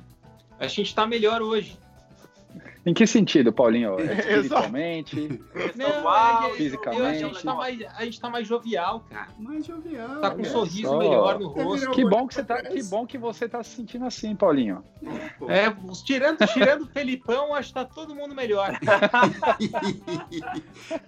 [0.59, 1.77] A gente tá melhor hoje.
[2.85, 3.99] Em que sentido, Paulinho?
[3.99, 4.13] É.
[4.19, 5.41] Espiritualmente?
[5.75, 6.99] Não, é- fisicamente.
[7.01, 9.27] eu- a, gente tá mais, a gente tá mais jovial, cara.
[9.39, 10.21] Mais jovial.
[10.21, 10.97] Tá com um Olha sorriso só.
[10.97, 11.91] melhor no rosto.
[11.91, 14.83] Que bom que você tá, que bom que você tá se sentindo assim, Paulinho.
[15.47, 15.71] É,
[16.03, 18.77] tirando, tirando o Felipão, acho que tá todo mundo melhor.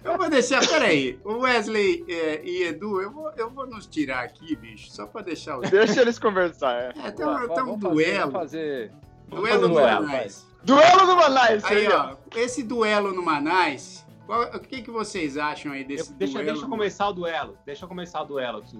[0.04, 4.24] Eu vou deixar, peraí, o Wesley é, e Edu, eu vou, eu vou nos tirar
[4.24, 5.70] aqui, bicho, só pra deixar os.
[5.70, 6.74] Deixa eles conversar.
[6.74, 6.92] É.
[7.06, 8.18] É, tem um, tem um Vamos fazer- duelo.
[8.20, 8.92] vamos fazer-
[9.28, 10.46] Duelo no duelo, Manais.
[10.62, 15.72] Duelo do Manais, Aí, ó, esse duelo no Manais, qual- o que, que vocês acham
[15.72, 16.50] aí desse Deixa, duelo?
[16.52, 17.56] deixa eu começar o duelo.
[17.64, 18.78] Deixa eu começar o duelo aqui.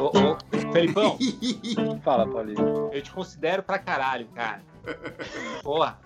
[0.00, 1.18] Ô, ô, Felipão.
[2.02, 2.90] Fala, Paulinho.
[2.92, 4.62] Eu te considero pra caralho, cara.
[5.62, 5.98] Porra.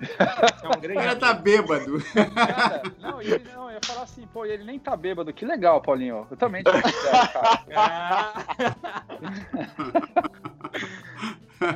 [0.62, 2.02] É um O grande cara tá bêbado.
[2.34, 5.32] Cara, não, e ele, não, eu ia falar assim, pô, e ele nem tá bêbado.
[5.32, 6.26] Que legal, Paulinho.
[6.28, 7.64] Eu também te considero, cara.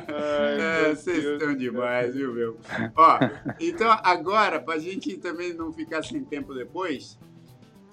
[0.07, 2.57] É, vocês estão demais, viu, meu?
[2.95, 3.19] Ó,
[3.59, 7.17] então agora, pra gente também não ficar sem tempo depois,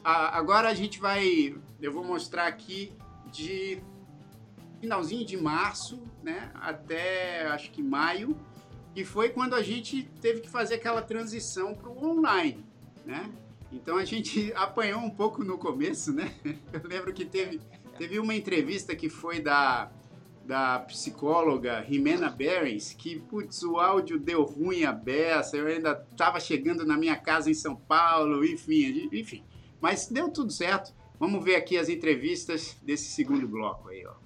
[0.03, 1.55] a- agora a gente vai.
[1.81, 2.93] Eu vou mostrar aqui
[3.31, 3.83] de
[4.81, 6.51] finalzinho de março, né?
[6.55, 8.37] Até acho que maio,
[8.95, 12.65] que foi quando a gente teve que fazer aquela transição para o online,
[13.05, 13.31] né?
[13.73, 16.33] Então a gente apanhou um pouco no começo, né?
[16.73, 17.61] Eu lembro que teve,
[17.99, 19.91] teve uma entrevista que foi da,
[20.47, 26.39] da psicóloga Jimena Berens, que, putz, o áudio deu ruim a beça, eu ainda estava
[26.39, 29.43] chegando na minha casa em São Paulo, enfim, enfim.
[29.81, 30.95] Mas deu tudo certo.
[31.19, 34.25] Vamos ver aqui as entrevistas desse segundo bloco aí, ó.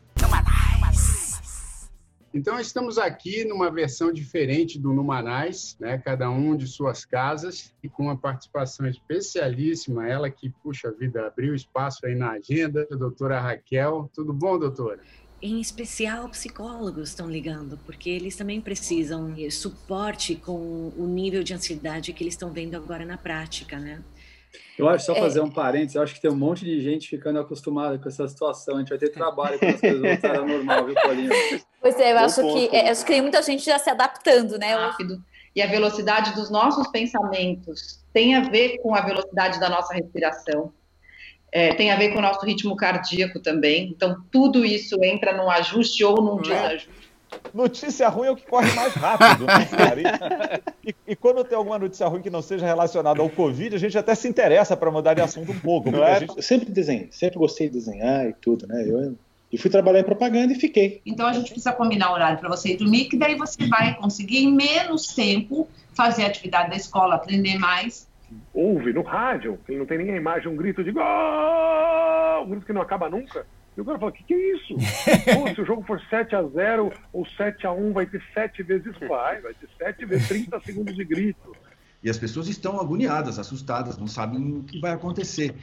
[2.33, 5.97] Então estamos aqui numa versão diferente do Numanais, né?
[5.97, 11.55] Cada um de suas casas e com uma participação especialíssima, ela que puxa vida abriu
[11.55, 14.11] espaço aí na agenda, a doutora Raquel.
[14.14, 15.01] Tudo bom, doutora?
[15.41, 21.55] Em especial, psicólogos estão ligando, porque eles também precisam de suporte com o nível de
[21.55, 24.03] ansiedade que eles estão vendo agora na prática, né?
[24.76, 25.20] Eu acho, só É.
[25.20, 28.26] fazer um parênteses, eu acho que tem um monte de gente ficando acostumada com essa
[28.26, 28.76] situação.
[28.76, 31.30] A gente vai ter trabalho quando as coisas voltarem ao normal, viu, Paulinho?
[31.80, 32.55] Pois é, eu acho ponto.
[32.70, 34.74] que, é, acho que tem muita gente já se adaptando, né?
[34.74, 35.22] rápido.
[35.55, 40.72] E a velocidade dos nossos pensamentos tem a ver com a velocidade da nossa respiração.
[41.51, 43.89] É, tem a ver com o nosso ritmo cardíaco também.
[43.91, 46.89] Então, tudo isso entra num ajuste ou num desajuste.
[47.53, 49.69] Notícia ruim é o que corre mais rápido, né?
[50.85, 53.97] E, e- quando tem alguma notícia ruim que não seja relacionada ao Covid, a gente
[53.99, 55.91] até se interessa para mudar de assunto um pouco.
[55.91, 56.21] Não a é?
[56.21, 58.83] gente- Eu sempre desenhei, sempre gostei de desenhar e tudo, né?
[58.87, 59.15] Eu,
[59.53, 61.01] e fui trabalhar em propaganda e fiquei.
[61.05, 64.39] Então, a gente precisa combinar horário para você ir dormir, que daí você vai conseguir,
[64.45, 68.08] em menos tempo, fazer a atividade da escola, aprender mais.
[68.59, 71.05] Ouve no rádio, que não tem nem a imagem, um grito de gol,
[72.45, 73.47] um grito que não acaba nunca.
[73.77, 74.75] E o cara fala, o que, que é isso?
[75.33, 78.63] Pô, se o jogo for 7 a 0 ou 7 a 1 vai ter 7
[78.65, 81.55] vezes vai, vai ter 7 vezes 30 segundos de grito.
[82.03, 85.55] E as pessoas estão agoniadas, assustadas, não sabem o que vai acontecer.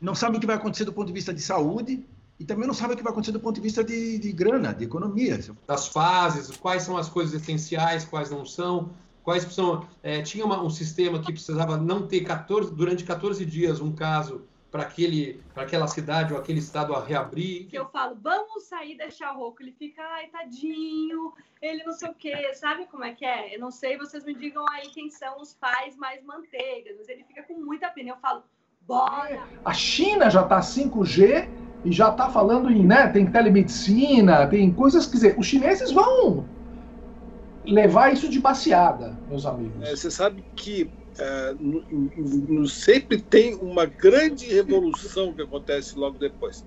[0.00, 2.02] Não sabem o que vai acontecer do ponto de vista de saúde
[2.38, 4.72] e também não sabem o que vai acontecer do ponto de vista de, de grana,
[4.72, 5.38] de economia.
[5.66, 8.90] das fases, quais são as coisas essenciais, quais não são,
[9.22, 9.86] quais são.
[10.02, 14.46] é, tinha uma- um sistema que precisava não ter 14, durante 14 dias um caso
[14.70, 17.66] para aquele para aquela cidade ou aquele estado a reabrir.
[17.66, 19.62] que eu falo, vamos sair deixar rouco.
[19.62, 22.54] Ele fica, ai, tadinho, ele não sei o quê.
[22.54, 23.54] Sabe como é que é?
[23.54, 26.96] Eu não sei, vocês me digam aí quem são os pais mais manteigas.
[26.98, 28.10] Mas ele fica com muita pena.
[28.10, 28.44] Eu falo,
[28.82, 29.42] bora!
[29.64, 31.48] A China já está 5G
[31.84, 36.44] e já está falando em, né, tem telemedicina, tem coisas, quer dizer, os chineses vão
[37.70, 39.82] levar isso de passeada, meus amigos.
[39.88, 41.84] É, você sabe que é, no-
[42.48, 46.64] no- sempre tem uma grande revolução que acontece logo depois.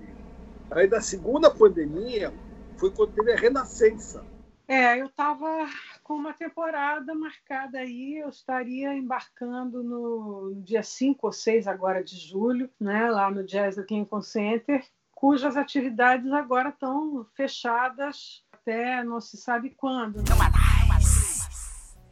[0.70, 2.32] Aí da segunda pandemia
[2.76, 4.24] foi quando teve a renascença.
[4.66, 5.46] É, eu estava
[6.02, 12.16] com uma temporada marcada aí, eu estaria embarcando no dia 5 ou 6 agora de
[12.16, 14.82] julho, né, lá no Jazz do Lincoln Center,
[15.14, 20.16] cujas atividades agora estão fechadas até não se sabe quando.
[20.16, 20.24] né?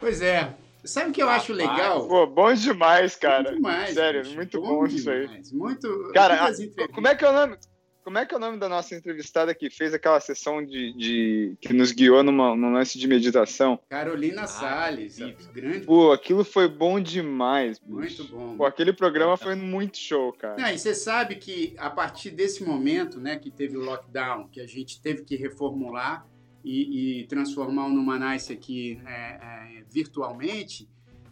[0.03, 0.53] Pois é.
[0.85, 2.09] Sabe o que eu acho legal?
[2.09, 3.53] Pô, bom demais, cara.
[3.53, 4.35] Muito demais, Sério, bicho.
[4.35, 5.29] muito Bom bom, isso aí.
[5.53, 6.11] Muito.
[6.13, 6.53] Cara,
[6.93, 7.57] como é que é o nome?
[8.05, 11.57] como é que é o nome da nossa entrevistada que fez aquela sessão de, de
[11.61, 13.79] que nos guiou numa, num lance de meditação?
[13.89, 15.19] Carolina Salles,
[15.55, 15.87] grande.
[15.87, 17.79] Pô, aquilo foi bom demais.
[17.79, 17.93] bicho.
[17.93, 18.57] Muito bom.
[18.57, 20.57] Pô, aquele programa foi muito show, cara.
[20.61, 24.61] Não, e você sabe que a partir desse momento, né, que teve o lockdown, que
[24.61, 26.27] a gente teve que reformular
[26.65, 30.89] e, e transformar o Numanice aqui é, é, virtualmente,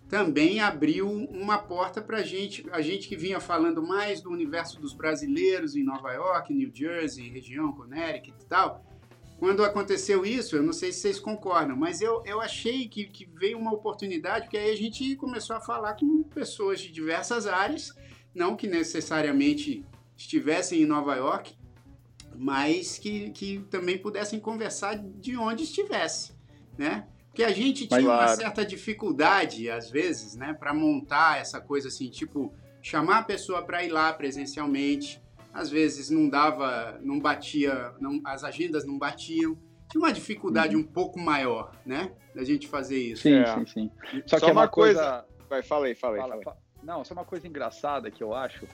[0.08, 4.80] também abriu uma porta para a gente, a gente que vinha falando mais do universo
[4.80, 8.84] dos brasileiros em Nova York, New Jersey, região Connecticut e tal.
[9.38, 13.24] Quando aconteceu isso, eu não sei se vocês concordam, mas eu, eu achei que, que
[13.24, 17.94] veio uma oportunidade, porque aí a gente começou a falar com pessoas de diversas áreas,
[18.34, 19.82] não que necessariamente
[20.16, 21.54] estivessem em Nova York,
[22.42, 26.32] mas que, que também pudessem conversar de onde estivesse,
[26.78, 27.06] né?
[27.26, 28.40] Porque a gente tinha Mas, uma claro.
[28.40, 33.84] certa dificuldade, às vezes, né, para montar essa coisa assim, tipo, chamar a pessoa para
[33.84, 35.20] ir lá presencialmente.
[35.52, 39.56] Às vezes não dava, não batia, não, as agendas não batiam.
[39.90, 43.22] Tinha uma dificuldade um pouco maior, né, da gente fazer isso.
[43.22, 43.54] Sim, É.
[43.54, 43.90] sim, sim.
[44.26, 45.24] Só, Só, que é uma uma coisa.
[45.48, 46.20] Vai, fala aí, fala aí.
[46.20, 46.44] Fala, fala aí.
[46.44, 48.66] fa- Não, só uma coisa engraçada que eu acho.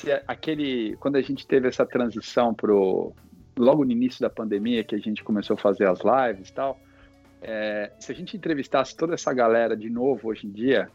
[0.00, 3.12] Se é aquele, quando a gente teve essa transição pro
[3.54, 6.80] logo no início da pandemia que a gente começou a fazer as lives e tal,
[7.42, 10.90] é, se a gente entrevistasse toda essa galera de novo hoje em dia,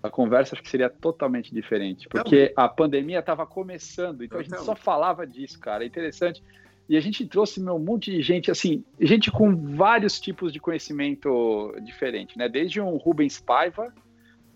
[0.00, 4.60] a conversa acho que seria totalmente diferente, porque a pandemia estava começando, então a gente
[4.60, 5.82] só falava disso, cara.
[5.82, 6.40] É interessante.
[6.88, 10.60] E a gente trouxe meu, um monte de gente, assim, gente com vários tipos de
[10.60, 12.48] conhecimento diferente, né?
[12.48, 13.92] Desde um Rubens Paiva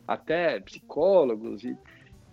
[0.06, 1.76] até psicólogos e,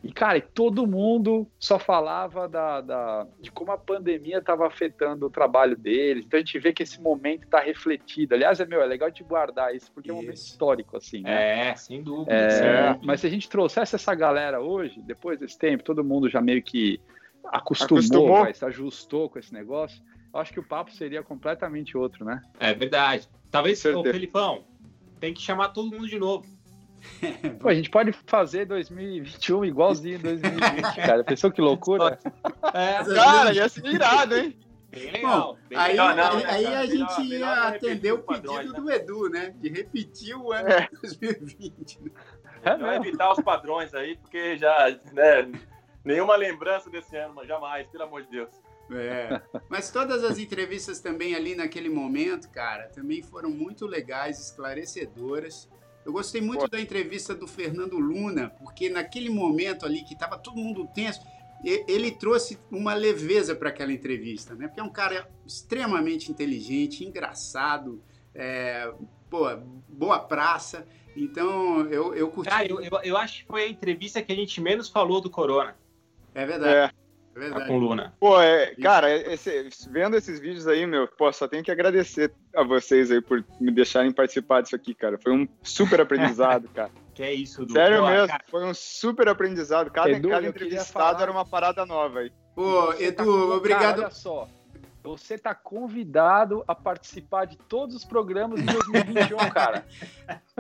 [0.05, 5.25] e cara, e todo mundo só falava da, da- de como a pandemia estava afetando
[5.25, 6.25] o trabalho deles.
[6.25, 8.35] Então a gente vê que esse momento está refletido.
[8.35, 11.21] Aliás, é meu, é legal de guardar isso porque é um momento histórico, assim.
[11.21, 11.69] Né?
[11.69, 12.31] É, sem dúvida.
[12.31, 13.01] É, Certo.
[13.05, 16.61] mas se a gente trouxesse essa galera hoje, depois desse tempo, todo mundo já meio
[16.61, 17.01] que
[17.45, 20.03] acostumou, se ajustou com esse negócio,
[20.33, 22.41] eu acho que o papo seria completamente outro, né?
[22.59, 23.27] É verdade.
[23.49, 24.03] Talvez, ô.
[24.03, 24.65] Felipão,
[25.19, 26.45] tem que chamar todo mundo de novo.
[27.59, 31.23] Pô, a gente pode fazer 2021 igualzinho 2020, cara.
[31.23, 32.19] Pensou que loucura?
[32.73, 34.57] É, Cara, ia ser irado, hein?
[34.91, 35.57] Bem Bom, legal.
[35.67, 36.07] bem aí, legal.
[36.07, 38.73] aí, Não, né, aí a Melhor- gente melhor ia repetir atender o os padrões, pedido
[38.73, 38.79] né?
[38.79, 39.53] do Edu, né?
[39.57, 40.81] De repetir o ano É.
[40.81, 41.99] de 2020.
[42.01, 42.11] né?
[42.77, 45.51] Melhor evitar os padrões aí, porque já, né,
[46.03, 48.49] nenhuma lembrança desse ano, mas jamais, pelo amor de Deus.
[48.91, 49.41] É.
[49.67, 55.67] Mas todas as entrevistas também ali naquele momento, cara, também foram muito legais, esclarecedoras.
[56.05, 60.55] Eu gostei muito da entrevista do Fernando Luna, porque naquele momento ali que estava todo
[60.55, 61.21] mundo tenso,
[61.63, 64.67] ele trouxe uma leveza para aquela entrevista, né?
[64.67, 68.03] Porque é um cara extremamente inteligente, engraçado,
[68.35, 68.93] é,
[69.29, 69.45] pô,
[69.89, 70.87] boa praça.
[71.15, 72.51] Então eu, eu curti.
[72.53, 75.29] Ah, eu, eu, eu acho que foi a entrevista que a gente menos falou do
[75.29, 75.75] Corona.
[76.35, 76.93] É verdade.
[76.93, 77.04] É,
[77.39, 77.67] verdade.
[77.67, 78.13] Com o Luna.
[78.19, 82.63] Pô, é, cara, esse- vendo esses vídeos aí, meu, pô, só tenho que agradecer a
[82.63, 85.17] vocês aí por me deixarem participar disso aqui, cara.
[85.21, 86.91] Foi um super aprendizado, cara.
[87.15, 87.71] Que é isso, Du.
[87.71, 89.89] Sério Pô, mesmo, cara, foi um super aprendizado.
[89.89, 92.31] Cada, Edu, cada entrevistado falar- era uma parada nova aí.
[92.53, 93.81] Pô, Você tá Edu, com- obrigado.
[93.95, 94.49] Cara, olha só.
[95.01, 99.85] Você tá convidado a participar de todos os programas em 2021, cara.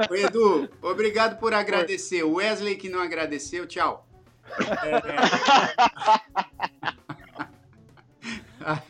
[0.09, 2.23] Ô, Edu, obrigado por agradecer.
[2.23, 4.07] O Wesley que não agradeceu, tchau.
[4.57, 6.45] É...
[8.67, 8.81] Ai.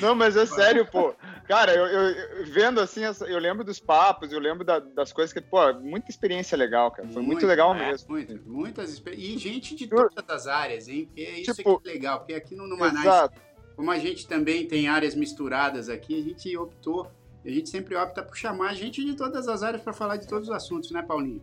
[0.00, 1.12] Não, mas é sério, pô.
[1.48, 5.40] Cara, eu, eu- vendo assim, eu lembro dos papos, eu lembro da- das coisas que,
[5.40, 7.08] pô, muita experiência legal, cara.
[7.08, 8.08] Foi muito, legal é, mesmo.
[8.10, 11.06] muito, muitas exper- E gente de todas as áreas, hein?
[11.06, 12.18] Porque isso Tipo, que é legal.
[12.20, 13.40] Porque aqui no Numanais, Exato.
[13.74, 17.10] como a gente também tem áreas misturadas aqui, a gente optou,
[17.44, 20.48] a gente sempre opta por chamar gente de todas as áreas para falar de todos
[20.48, 21.42] os assuntos, né, Paulinho?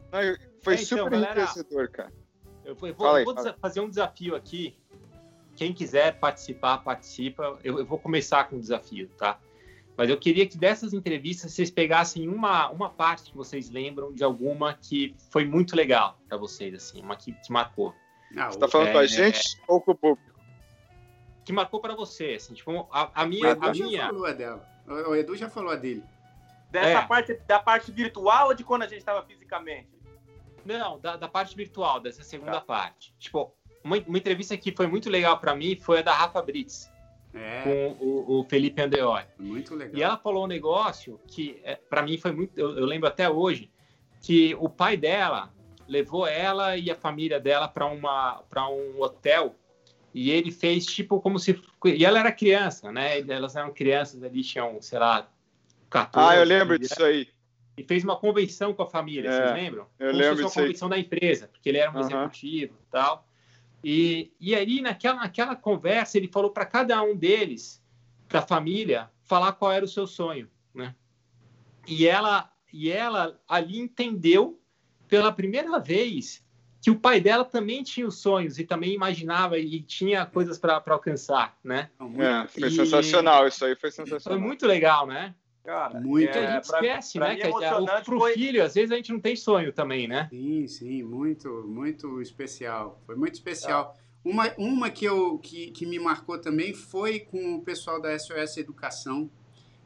[0.64, 2.14] Foi É, então, super galera, enriquecedor, cara.
[2.64, 3.26] Eu vou, eu vou- aí,
[3.62, 4.78] fazer um desafio aqui.
[5.58, 7.60] Quem quiser participar, participa.
[7.64, 9.40] Eu, eu vou começar com o desafio, tá?
[9.98, 14.24] Mas eu queria que dessas entrevistas vocês pegassem uma, uma parte que vocês lembram de
[14.24, 17.96] alguma que foi muito legal para vocês, assim, uma que, que marcou.
[18.38, 20.40] Ah, Você tá falando com a gente ou com o público?
[21.44, 24.26] Que marcou para você, assim, tipo, a, a minha, o Edu a já minha, falou
[24.28, 24.70] a dela.
[24.88, 26.04] O Edu já falou a dele.
[26.70, 27.08] Dessa É.
[27.08, 29.90] parte, da parte virtual ou de quando a gente estava fisicamente?
[30.64, 33.16] Não, da, da parte virtual, dessa segunda parte.
[33.18, 33.56] Tipo,
[33.88, 36.92] uma, uma entrevista que foi muito legal para mim foi a da Rafa Brits.
[37.34, 37.62] É.
[37.64, 39.26] Com o, o Felipe Andeoli.
[39.38, 39.96] Muito legal.
[40.00, 42.58] E ela falou um negócio que, é, para mim, foi muito.
[42.58, 43.70] Eu, eu lembro até hoje
[44.22, 45.54] que o pai dela
[45.88, 49.56] levou ela e a família dela para uma para um hotel
[50.14, 53.20] e ele fez tipo como se e ela era criança, né?
[53.20, 55.30] Elas eram crianças ali tinham, sei lá,
[55.90, 56.30] 14.
[56.30, 57.28] Ah, eu lembro 15 disso aí.
[57.78, 59.86] e fez uma convenção com a família, É, vocês lembram?
[60.00, 60.66] eu Como se lembro fosse uma disso aí.
[60.66, 62.06] convenção da empresa, porque ele era um Aham.
[62.06, 63.27] executivo e tal.
[63.90, 67.82] E, e aí, naquela, naquela conversa, ele falou para cada um deles,
[68.28, 70.94] da família, falar qual era o seu sonho, né?
[71.88, 74.62] E ela, e ela ali entendeu
[75.08, 76.46] pela primeira vez
[76.82, 80.84] que o pai dela também tinha os sonhos e também imaginava e tinha coisas para
[80.88, 81.90] alcançar, né?
[82.18, 84.38] É, foi E- sensacional, isso aí foi sensacional.
[84.38, 85.34] Foi muito legal, né?
[85.68, 86.32] Cara, Muito.
[86.32, 87.34] Que a gente pra- esquece, pra né?
[87.34, 90.08] mim, Que a- emocionante pro foi- filho, às vezes a gente não tem sonho também,
[90.08, 90.28] né?
[90.30, 93.02] Sim, sim, muito, muito especial.
[93.06, 93.94] Foi muito especial.
[94.24, 98.56] Uma, uma que, eu, que, que me marcou também foi com o pessoal da SOS
[98.62, 99.30] Educação.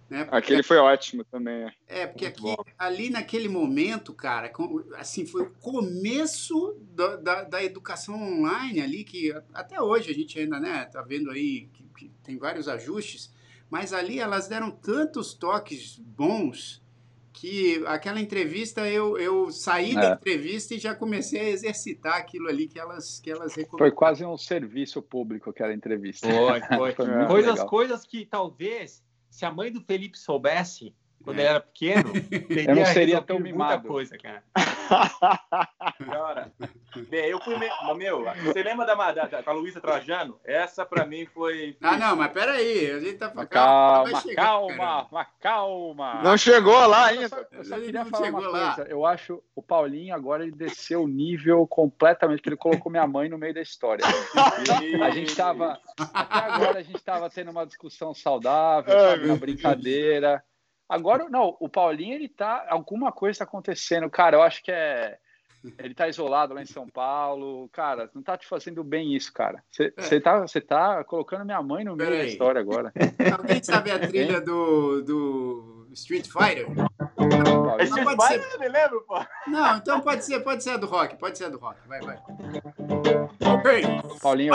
[0.07, 0.23] Né?
[0.25, 1.63] Porque- Aquele foi ótimo também.
[1.88, 2.01] é.
[2.01, 2.43] É, porque aqui,
[2.77, 4.51] ali naquele momento, cara,
[4.97, 10.38] assim, foi o começo da, da, da educação online ali, que até hoje a gente
[10.38, 13.34] ainda, né, tá vendo aí que, que tem vários ajustes,
[13.72, 16.80] mas ali elas deram tantos toques bons
[17.34, 20.13] que aquela entrevista, eu, eu saí da É.
[20.13, 23.95] entrevista e já comecei a exercitar aquilo ali que elas, que elas Foi recomendaram.
[23.95, 26.28] quase um serviço público aquela entrevista.
[26.28, 26.61] Foi,
[26.93, 27.07] foi.
[27.07, 27.67] muito coisas, legal.
[27.67, 30.93] coisas que talvez, se a mãe do Felipe soubesse,
[31.24, 32.11] quando ele era pequeno,
[32.47, 33.88] teria Eu não seria tão muita mimado.
[33.88, 34.43] coisa, cara.
[36.05, 36.51] Cara,
[36.99, 37.57] bem, eu fui.
[37.57, 37.69] Me...
[37.95, 40.39] Meu, você lembra da, da, da, da Luísa Trajano?
[40.43, 41.77] Essa pra mim foi.
[41.81, 43.47] Ah, não, mas peraí, a gente tá falando.
[43.47, 46.21] Calma, calma, mas calma.
[46.23, 47.47] Não chegou lá ainda.
[47.51, 48.75] Eu só Ele queria não falar uma lá.
[48.75, 48.89] coisa.
[48.89, 53.29] Eu acho o Paulinho agora ele desceu o nível completamente, porque ele colocou minha mãe
[53.29, 54.03] no meio da história.
[55.03, 55.79] A gente tava
[56.13, 60.43] até agora a gente tava tendo uma discussão saudável, sabe, uma brincadeira.
[60.89, 64.35] Agora não, o Paulinho ele tá alguma coisa tá acontecendo, cara.
[64.35, 65.17] Eu acho que é
[65.78, 68.09] ele tá isolado lá em São Paulo, cara.
[68.14, 69.64] Não tá te fazendo bem isso, cara.
[69.70, 72.91] Você tá, você tá colocando minha mãe no meio da história agora.
[73.38, 76.67] Alguém sabe a trilha do, do Street Fighter?
[76.69, 79.19] Não, pode pai, ser- eu me lembro, pô.
[79.47, 81.77] Não, então pode ser, pode ser a do rock, pode ser a do rock.
[81.87, 82.17] Vai, vai.
[83.45, 83.83] Ok.
[84.21, 84.53] Paulinho,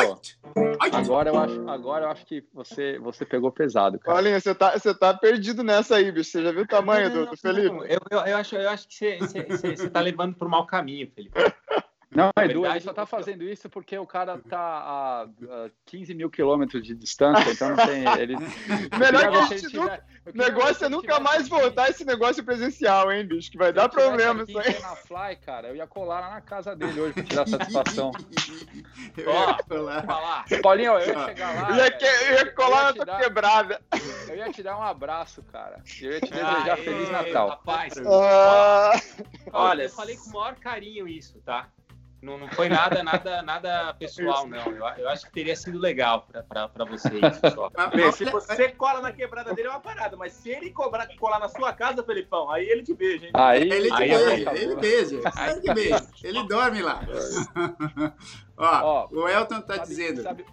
[0.92, 4.14] agora eu acho, agora eu acho que você, você pegou pesado, cara.
[4.14, 6.30] Paulinho, você tá, você tá perdido nessa aí, bicho.
[6.30, 7.76] Você já viu o tamanho do, do Felipe?
[7.88, 10.66] Eu, eu, eu acho, eu acho que você- você você- você tá levando pro mau
[10.66, 11.34] caminho, Felipe.
[12.16, 15.70] Não, Na Edu, ele verdade, só tá fazendo isso porque o cara tá a, a
[15.84, 18.04] 15 mil quilômetros de distância, então não tem.
[18.18, 18.36] Ele...
[18.98, 19.92] Melhor que a gente ele nunca.
[19.98, 23.26] tiver- eu O queria ver negócio é ele nunca mais voltar esse negócio presencial, hein,
[23.26, 23.50] bicho?
[23.50, 24.70] Que vai dar problema isso aí.
[24.70, 28.10] em Fly, cara, eu ia colar lá na casa dele hoje pra tirar satisfação.
[29.16, 30.02] Eu Ó, ia falar.
[30.04, 30.44] falar.
[30.62, 31.70] Paulinho, eu ia chegar lá.
[31.70, 33.80] Eu ia, que- eu ia colar na tua dar- quebrada.
[34.28, 35.82] Eu ia te dar um abraço, cara.
[36.00, 37.48] Eu ia te desejar Aê, Feliz Natal.
[37.50, 38.92] Rapaz, Ah,
[39.52, 41.68] olha, eu falei com o maior carinho isso, tá?
[42.22, 44.64] Não, não foi nada, nada, nada pessoal, não.
[44.66, 47.20] Eu, eu acho que teria sido legal pra vocês.
[47.54, 47.70] Só.
[47.94, 51.38] Bem, se você cola na quebrada dele é uma parada, mas se ele cobrar, colar
[51.38, 53.32] na sua casa, Felipão, aí ele te beija, hein?
[53.34, 55.20] Aí, Ele te Aí, beija, aí, ele beija.
[55.50, 56.06] Ele que beija.
[56.24, 57.00] Ele dorme lá.
[58.56, 60.22] Ó, o Elton tá sabe- dizendo.
[60.22, 60.44] sabe-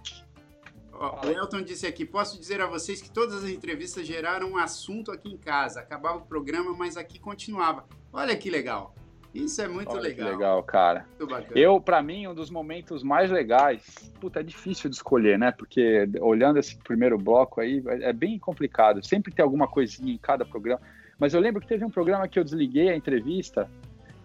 [0.92, 4.58] Ó, o Elton disse aqui: posso dizer a vocês que todas as entrevistas geraram um
[4.58, 5.80] assunto aqui em casa.
[5.80, 7.84] Acabava o programa, mas aqui continuava.
[8.12, 8.94] Olha que legal.
[9.34, 10.30] Isso é muito Olha legal.
[10.30, 11.04] legal, cara.
[11.18, 11.52] Muito bacana.
[11.58, 13.82] Eu, pra mim, um dos momentos mais legais,
[14.20, 15.50] puta, é difícil de escolher, né?
[15.50, 19.04] Porque olhando esse primeiro bloco aí, é bem complicado.
[19.04, 20.80] Sempre tem alguma coisinha em cada programa.
[21.18, 23.68] Mas eu lembro que teve um programa que eu desliguei a entrevista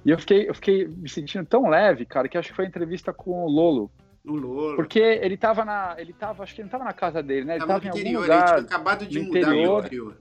[0.06, 2.68] e eu fiquei, eu fiquei me sentindo tão leve, cara, que acho que foi a
[2.68, 3.92] entrevista com o Lolo.
[4.26, 4.76] O Lolo.
[4.76, 5.96] Porque ele tava na.
[5.98, 7.54] Ele tava, acho que ele não tava na casa dele, né?
[7.54, 8.48] Ele Tava tava, no em interior, algum ele lugar.
[8.56, 9.86] tinha acabado de mudar interior.
[9.86, 10.18] interior.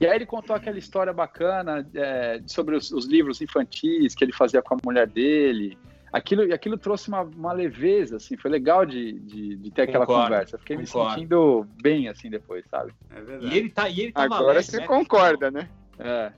[0.00, 4.32] E aí ele contou aquela história bacana é, sobre os, os livros infantis que ele
[4.32, 5.76] fazia com a mulher dele.
[6.10, 10.06] Aquilo, e aquilo trouxe uma, uma leveza, assim, foi legal de, de, de ter aquela
[10.06, 10.56] Concordo, conversa.
[10.56, 11.14] Eu Fiquei me concordo.
[11.14, 12.92] sentindo bem, assim, depois, sabe?
[13.10, 13.54] É verdade.
[13.54, 14.86] E ele tá, e ele tava Agora você né?
[14.86, 15.68] concorda, né?
[15.98, 16.32] É.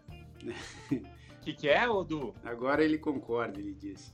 [0.45, 1.01] O
[1.41, 2.35] que, que é, Odu?
[2.45, 4.13] Agora ele concorda, ele disse.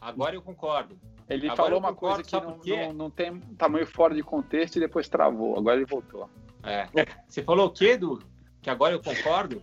[0.00, 0.96] Agora eu concordo.
[1.28, 4.76] Ele Agora falou uma concordo, coisa que não, não, não tem tamanho fora de contexto
[4.76, 5.58] e depois travou.
[5.58, 6.30] Agora ele voltou.
[6.66, 6.88] É.
[7.28, 8.20] Você falou o quê, Edu?
[8.60, 9.62] Que agora eu concordo?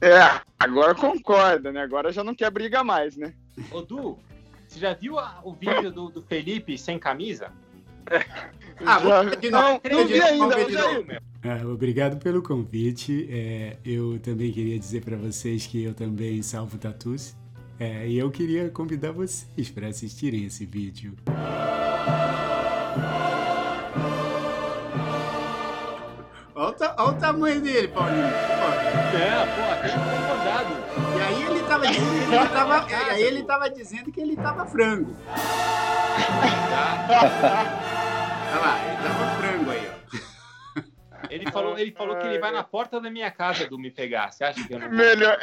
[0.00, 1.82] É, agora concorda, né?
[1.82, 3.34] Agora já não quer briga mais, né?
[3.72, 4.16] Ô, Du,
[4.68, 7.50] você já viu a- o vídeo do, do Felipe sem camisa?
[8.86, 9.50] Ah, Já-.
[9.50, 11.04] Não, não ver vi ainda, aí- novo.
[11.04, 11.20] Meu.
[11.42, 13.28] Ah, obrigado pelo convite.
[13.30, 17.34] É, eu também queria dizer para vocês que eu também salvo tatus.
[17.80, 21.14] É, e eu queria convidar vocês para assistirem esse vídeo.
[26.60, 28.26] Olha olha o tamanho dele, Paulinho.
[28.26, 28.64] Pô.
[29.16, 30.74] É, pô, tem concordado.
[31.16, 34.66] E aí ele tava dizendo que ele tava, aí ele tava dizendo que ele tava
[34.66, 35.14] frango.
[38.50, 39.77] Olha lá, ele tava frango aí.
[41.38, 44.32] Ele falou, ele falou que ele vai na porta da minha casa, Edu, me pegar.
[44.32, 45.38] Você acha que eu não Melhor.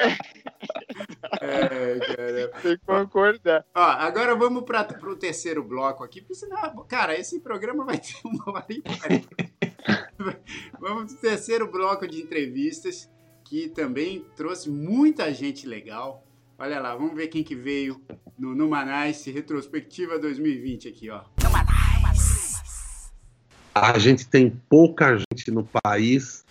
[1.41, 2.47] É, cara.
[2.61, 3.65] Tem que concordar.
[3.73, 8.15] Ó, agora vamos para o terceiro bloco aqui, porque senão, cara, esse programa vai ter
[8.25, 9.55] uma hora e quarenta.
[10.79, 13.09] Vamos pro terceiro bloco de entrevistas,
[13.43, 16.25] que também trouxe muita gente legal.
[16.57, 18.01] Olha lá, vamos ver quem que veio
[18.37, 21.34] no Numanice Retrospectiva 2020 aqui, ó.
[23.75, 26.45] A gente tem pouca gente no país,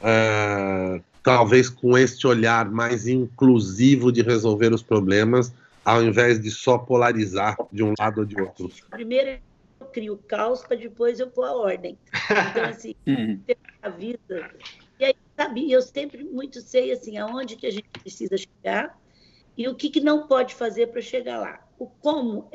[0.00, 5.52] é, talvez com este olhar mais inclusivo de resolver os problemas,
[5.84, 8.70] ao invés de só polarizar de um lado ou de outro.
[8.90, 9.38] Primeiro
[9.78, 11.98] eu crio o caos para depois eu pôr a ordem.
[12.50, 12.94] Então, assim,
[13.46, 14.50] ter a vida.
[14.98, 18.98] E aí, sabe, eu sempre muito sei assim, aonde que a gente precisa chegar
[19.54, 21.60] e o que, que não pode fazer para chegar lá.
[21.78, 22.48] O como,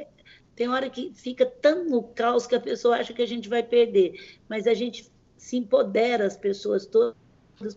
[0.57, 3.61] tem hora que fica tão no caos que a pessoa acha que a gente vai
[3.61, 4.13] perder,
[4.49, 7.15] mas a gente se empodera as pessoas todas,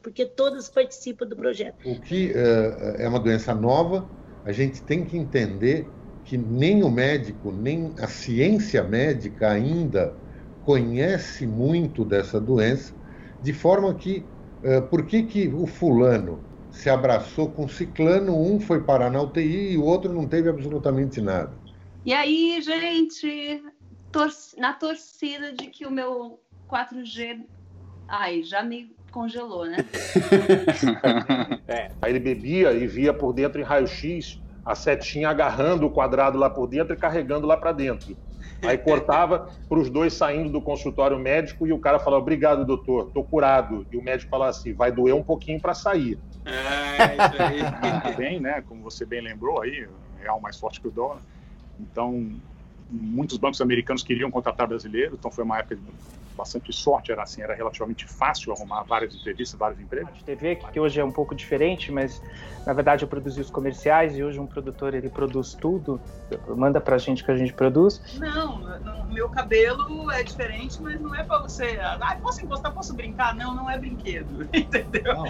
[0.02, 1.76] porque todas participam do projeto.
[1.84, 4.08] O que é, é uma doença nova,
[4.46, 5.86] a gente tem que entender
[6.24, 10.16] que nem o médico, nem a ciência médica ainda
[10.64, 12.94] conhece muito dessa doença,
[13.42, 14.24] de forma que,
[14.64, 19.72] uh, por que, que o fulano se abraçou com ciclano, um foi parar na UTI
[19.72, 21.59] e o outro não teve absolutamente nada?
[22.04, 23.62] E aí, gente,
[24.10, 27.44] tor na torcida de que o meu 4G.
[28.08, 29.76] Ai, já me congelou, né?
[31.68, 36.38] é, aí ele bebia e via por dentro em raio-x a setinha agarrando o quadrado
[36.38, 38.16] lá por dentro e carregando lá para dentro.
[38.62, 43.10] Aí cortava para os dois saindo do consultório médico e o cara falava: Obrigado, doutor,
[43.12, 43.86] tô curado.
[43.90, 46.18] E o médico falava assim: Vai doer um pouquinho para sair.
[46.44, 48.14] É, isso aí.
[48.16, 48.62] bem, né?
[48.66, 49.88] Como você bem lembrou aí,
[50.18, 51.20] real mais forte que o dólar.
[51.80, 52.40] Então,
[52.90, 55.82] muitos bancos americanos queriam contratar brasileiros, então foi uma época de
[56.36, 60.22] bastante sorte, era assim, era relativamente fácil arrumar várias entrevistas, vários empregos.
[60.22, 62.20] TV, que hoje é um pouco diferente, mas
[62.66, 66.00] na verdade eu produzi os comerciais e hoje um produtor ele produz tudo,
[66.48, 68.00] manda pra gente que a gente produz.
[68.18, 68.58] Não,
[69.08, 73.34] meu cabelo é diferente, mas não é pra você, ah, posso encostar, posso brincar?
[73.34, 75.14] Não, não é brinquedo, entendeu?
[75.14, 75.24] Não.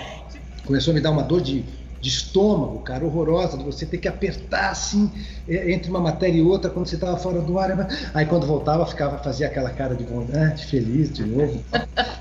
[0.64, 1.64] Começou a me dar uma dor de
[2.01, 5.11] de estômago, cara, horrorosa, de você ter que apertar assim
[5.48, 7.88] entre uma matéria e outra quando você estava fora do ar.
[8.14, 11.62] Aí quando voltava, ficava fazia aquela cara de vontade, feliz de novo.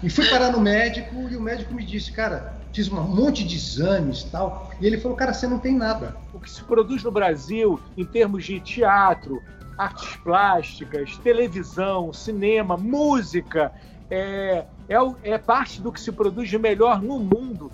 [0.03, 3.55] E fui parar no médico e o médico me disse, cara, fiz um monte de
[3.55, 4.71] exames e tal.
[4.81, 6.15] E ele falou, cara, você não tem nada.
[6.33, 9.41] O que se produz no Brasil em termos de teatro,
[9.77, 13.71] artes plásticas, televisão, cinema, música,
[14.11, 17.71] é, é, é parte do que se produz de melhor no mundo.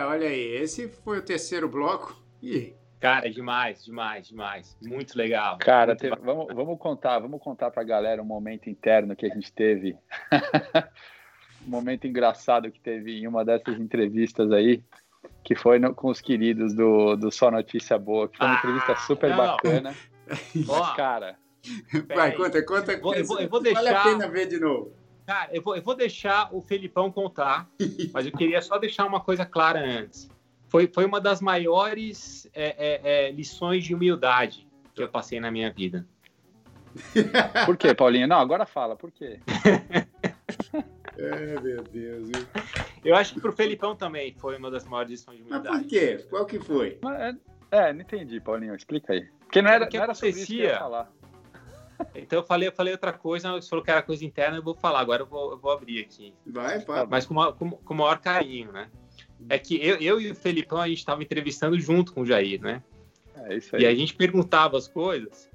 [0.00, 2.16] Olha aí, esse foi o terceiro bloco.
[2.42, 2.74] Ih.
[2.98, 4.76] Cara, demais, demais, demais.
[4.82, 5.58] Muito legal.
[5.58, 9.28] Cara, Muito teve, vamos, vamos contar, vamos contar pra galera um momento interno que a
[9.28, 9.96] gente teve.
[11.66, 14.82] um momento engraçado que teve em uma dessas entrevistas aí,
[15.42, 18.58] que foi no, com os queridos do, do Só Notícia Boa, que foi uma ah,
[18.58, 19.36] entrevista super não.
[19.36, 19.94] bacana.
[20.54, 21.36] Mas, cara.
[22.14, 22.98] Vai, conta, conta.
[22.98, 23.82] Vou, eu vou, eu vou deixar...
[23.82, 24.94] Vale a pena ver de novo.
[25.30, 27.70] Cara, eu vou, eu vou deixar o Felipão contar,
[28.12, 30.28] mas eu queria só deixar uma coisa clara antes.
[30.66, 35.48] Foi, foi uma das maiores é, é, é, lições de humildade que eu passei na
[35.48, 36.04] minha vida.
[37.64, 38.26] Por quê, Paulinho?
[38.26, 39.38] Não, agora fala, por quê?
[41.16, 42.30] é, meu Deus.
[43.04, 45.68] Eu acho que pro Felipão também foi uma das maiores lições de humildade.
[45.68, 46.26] Mas por quê?
[46.28, 46.98] Qual que foi?
[47.70, 48.74] É, é, não entendi, Paulinho.
[48.74, 49.28] Explica aí.
[49.38, 50.32] Porque não era, Porque não era acontecia...
[50.32, 51.12] sobre isso que eu ia falar.
[52.14, 54.74] Então eu falei, eu falei outra coisa, você falou que era coisa interna, eu vou
[54.74, 56.34] falar, agora eu vou, eu vou abrir aqui.
[56.46, 57.06] Vai, pá.
[57.08, 58.90] Mas com, uma, com, com o maior carinho, né?
[59.48, 62.60] É que eu, eu e o Felipão, a gente estava entrevistando junto com o Jair,
[62.60, 62.82] né?
[63.36, 63.82] É isso aí.
[63.82, 65.48] E a gente perguntava as coisas,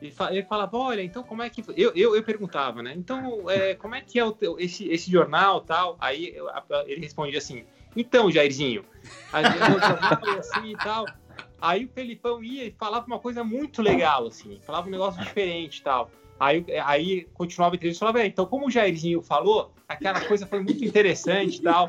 [0.00, 1.62] e ele falava, olha, então como é que...
[1.76, 2.94] Eu, eu, eu perguntava, né?
[2.96, 5.96] Então, é, como é que é o teu, esse, esse jornal tal?
[6.00, 6.48] Aí eu,
[6.86, 7.64] ele respondia assim,
[7.96, 8.84] então, Jairzinho,
[9.32, 11.04] a, o jornal é assim e tal...
[11.60, 15.78] Aí o Felipão ia e falava uma coisa muito legal, assim, falava um negócio diferente
[15.78, 16.10] e tal.
[16.38, 20.62] Aí, aí continuava a entrevista e falava, então, como o Jairzinho falou, aquela coisa foi
[20.62, 21.88] muito interessante e tal.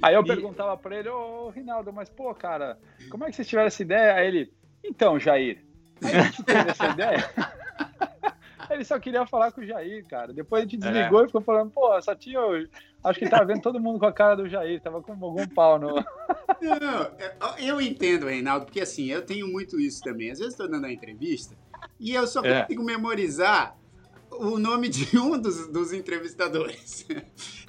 [0.00, 0.26] Aí eu e...
[0.26, 2.78] perguntava para ele, ô Rinaldo, mas pô, cara,
[3.10, 4.14] como é que vocês tiveram essa ideia?
[4.14, 4.52] Aí ele,
[4.84, 5.64] então, Jair,
[6.00, 7.28] a gente teve essa ideia.
[8.70, 10.32] Ele só queria falar com o Jair, cara.
[10.32, 11.24] Depois a gente desligou é.
[11.24, 12.38] e ficou falando, pô, só tinha.
[13.02, 15.78] Acho que tava vendo todo mundo com a cara do Jair, tava com algum pau
[15.78, 15.94] no.
[16.60, 20.30] Não, eu entendo, Reinaldo, porque assim, eu tenho muito isso também.
[20.30, 21.56] Às vezes estou dando a entrevista
[21.98, 22.62] e eu só é.
[22.62, 23.76] consigo memorizar
[24.30, 27.06] o nome de um dos, dos entrevistadores.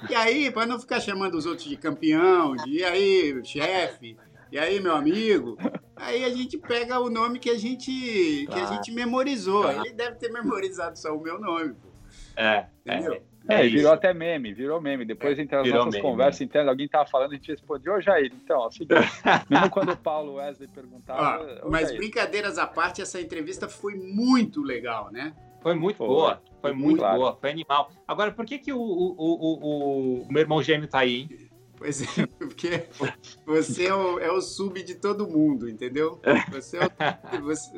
[0.08, 4.16] E aí, para não ficar chamando os outros de campeão, de e aí, chefe,
[4.50, 5.56] e aí, meu amigo,
[5.94, 8.66] aí a gente pega o nome que a gente, claro.
[8.66, 9.70] que a gente memorizou.
[9.70, 11.74] Ele deve ter memorizado só o meu nome.
[11.74, 11.88] Pô.
[12.36, 13.14] É, Entendeu?
[13.14, 13.29] É.
[13.50, 13.88] É, É virou isso.
[13.92, 15.04] até meme, virou meme.
[15.04, 18.32] Depois, entre as nossas meme, conversas internas, alguém tava falando, a gente respondia, ô Jair,
[18.34, 18.94] então, é o seguinte,
[19.50, 23.94] mesmo quando o Paulo Wesley perguntava, Ó, mas Jair, brincadeiras à parte, essa entrevista foi
[23.94, 25.34] muito legal, né?
[25.62, 26.06] Foi muito Foi.
[26.06, 26.42] boa.
[26.60, 27.18] Foi muito Claro.
[27.18, 27.36] boa.
[27.38, 27.90] Foi animal.
[28.08, 31.50] Agora, por que, que o, o, o, o, o meu irmão gêmeo tá aí, hein?
[31.76, 32.84] Pois é, porque
[33.46, 36.20] você é o, é o sub de todo mundo, entendeu?
[36.52, 37.40] Você é o.
[37.42, 37.70] Você...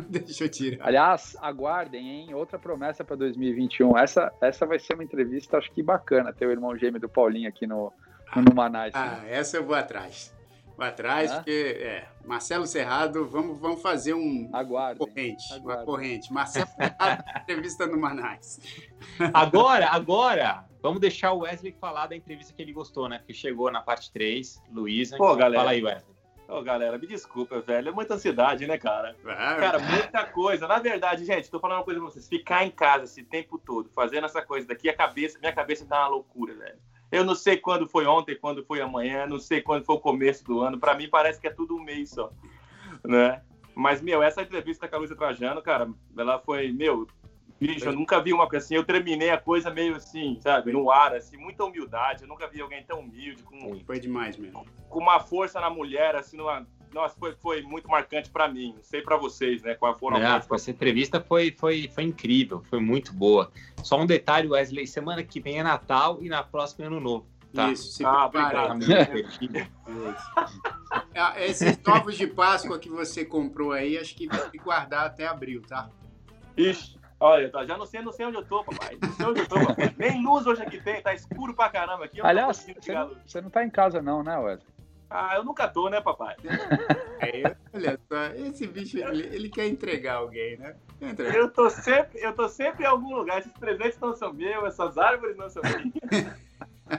[0.08, 0.86] Deixa eu tirar.
[0.86, 2.34] Aliás, aguardem, hein?
[2.34, 3.96] Outra promessa para 2021.
[3.98, 7.48] Essa, essa vai ser uma entrevista, acho que bacana, ter o irmão gêmeo do Paulinho
[7.48, 7.92] aqui no,
[8.34, 8.92] no Numanais.
[8.94, 10.34] Ah, essa eu vou atrás.
[10.76, 11.34] Vou atrás, É?
[11.34, 14.98] porque, é, Marcelo Serrado, vamos, vamos fazer um Aguardem.
[15.08, 15.84] corrente, uma aguardem.
[15.86, 16.32] corrente.
[16.32, 18.60] Marcelo Serrado, entrevista no Manais.
[19.34, 23.20] Agora, agora, vamos deixar o Wesley falar da entrevista que ele gostou, né?
[23.26, 25.16] Que chegou na parte 3, Luísa.
[25.16, 25.62] Pô, galera.
[25.62, 26.17] Fala aí, Wesley.
[26.48, 27.90] Ô, galera, me desculpa, velho.
[27.90, 29.14] É muita ansiedade, né, cara?
[29.26, 30.66] Ah, Cara, muita coisa.
[30.66, 32.26] Na verdade, gente, tô falando uma coisa pra vocês.
[32.26, 36.00] Ficar em casa esse tempo todo, fazendo essa coisa daqui, a cabeça, minha cabeça tá
[36.00, 36.78] uma loucura, velho.
[37.12, 40.42] Eu não sei quando foi ontem, quando foi amanhã, não sei quando foi o começo
[40.42, 40.78] do ano.
[40.78, 42.32] Pra mim parece que é tudo um mês só,
[43.04, 43.42] né?
[43.74, 47.06] Mas, meu, essa entrevista com a Luísa Trajano, cara, ela foi, meu,
[47.60, 48.74] bicho, eu nunca vi uma coisa assim.
[48.74, 52.22] Eu terminei a coisa meio assim, sabe, no ar, assim, muita humildade.
[52.22, 54.64] Eu nunca vi alguém tão humilde, com, Foi demais mesmo.
[54.88, 56.66] com uma força na mulher, assim, numa.
[56.92, 58.72] Nossa, foi, foi muito marcante pra mim.
[58.74, 59.74] Não sei pra vocês, né?
[59.74, 63.52] Qual foram Não, as essa entrevista foi, foi, foi incrível, foi muito boa.
[63.82, 67.26] Só um detalhe, Wesley, semana que vem é Natal e na próxima é Ano Novo.
[67.52, 67.70] Tá?
[67.70, 68.72] Isso, se Ah, prepara.
[68.74, 69.08] obrigado.
[71.14, 75.26] Ah, Esses ovos de Páscoa que você comprou aí, acho que vai que guardar até
[75.26, 75.90] abril, tá?
[76.56, 78.98] Ixi, olha, já não sei, não sei onde eu tô, papai.
[79.00, 79.94] Não sei onde eu tô, papai.
[79.96, 82.20] Nem luz hoje aqui tem, tá escuro pra caramba aqui.
[82.20, 84.78] Aliás, você não, você não tá em casa não, né, Wesley?
[85.10, 86.36] Ah, eu nunca tô, né, papai?
[87.20, 87.42] Aí,
[87.72, 90.76] olha só, esse bicho, ele, ele quer entregar alguém, né?
[91.00, 91.34] Entregar.
[91.34, 93.38] Eu tô sempre, eu tô sempre em algum lugar.
[93.38, 96.36] Esses presentes não são meus, essas árvores não são minhas.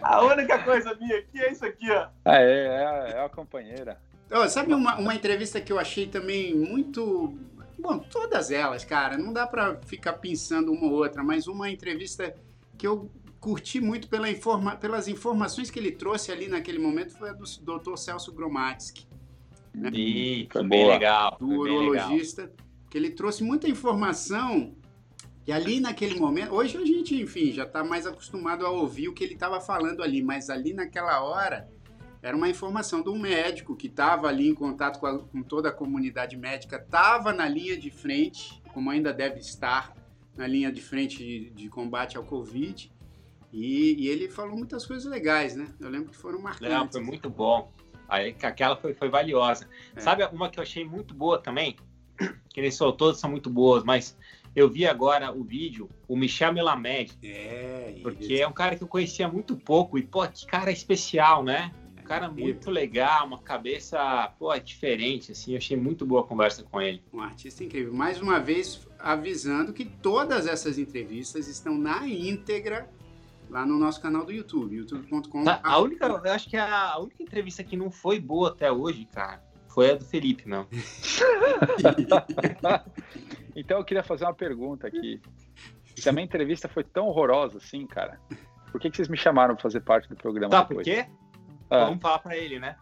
[0.01, 2.07] A única coisa minha aqui é isso aqui, ó.
[2.25, 3.97] Ah, é, é, é a companheira.
[4.31, 7.37] Ó, sabe uma, uma entrevista que eu achei também muito.
[7.81, 12.35] Bom, todas elas, cara, não dá pra ficar pensando uma ou outra, mas uma entrevista
[12.77, 13.09] que eu
[13.39, 17.43] curti muito pela informa, pelas informações que ele trouxe ali naquele momento foi a do
[17.45, 17.95] Dr.
[17.95, 19.07] Celso Gromatsky,
[19.93, 21.37] Ih, Foi bem legal.
[21.39, 22.07] do Foi bem legal.
[22.07, 22.51] urologista,
[22.89, 24.75] que ele trouxe muita informação
[25.45, 29.13] que ali naquele momento, hoje a gente, enfim, já está mais acostumado a ouvir o
[29.13, 31.69] que ele estava falando ali, mas ali naquela hora
[32.21, 35.69] era uma informação de um médico que estava ali em contato com, a- com toda
[35.69, 39.93] a comunidade médica, estava na linha de frente, como ainda deve estar
[40.35, 42.91] na linha de frente de, de combate ao Covid.
[43.51, 45.67] E, e ele falou muitas coisas legais, né?
[45.79, 46.69] Eu lembro que foram marcantes.
[46.75, 47.71] Não, foi muito bom.
[48.07, 49.67] Aí, que aquela foi, foi valiosa.
[49.95, 49.99] É.
[49.99, 51.75] Sabe uma que eu achei muito boa também?
[52.49, 54.17] Que ele soltou, todas são muito boas, mas
[54.55, 58.87] eu vi agora o vídeo, o Michel Melamed, É, porque é um cara que eu
[58.87, 61.71] conhecia muito pouco e, pô, que cara especial, né?
[62.09, 65.51] Um cara muito legal, uma cabeça, pô, diferente, assim.
[65.51, 67.03] Eu achei muito boa a conversa com ele.
[67.13, 67.93] Um artista incrível.
[67.93, 72.89] Mais uma vez, avisando que todas essas entrevistas estão na íntegra
[73.47, 75.43] lá no nosso canal do YouTube, youtube.com.
[75.43, 78.71] Tá, A única, eu acho que a, a única entrevista que não foi boa até
[78.71, 80.65] hoje, cara, foi a do Felipe, não.
[83.55, 85.19] Então eu queria fazer uma pergunta aqui.
[85.95, 88.17] Se a minha entrevista foi tão horrorosa assim, cara,
[88.71, 90.87] por que, que vocês me chamaram para fazer parte do programa por depois?
[90.87, 91.05] quê?
[91.69, 91.85] Ah.
[91.85, 92.75] Vamos falar pra ele, né?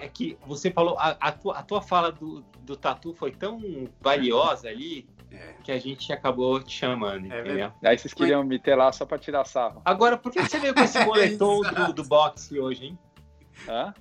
[0.00, 3.88] É que você falou, a, a tua, a tua fala do, do tatu foi tão
[4.02, 5.08] valiosa ali
[5.62, 7.72] que a gente acabou te chamando, entendeu?
[7.82, 9.82] Aí vocês queriam me ter lá só para tirar sarro.
[9.84, 12.98] Agora, por que você veio com esse moletom do, do boxe hoje, hein?
[13.68, 13.94] Hã?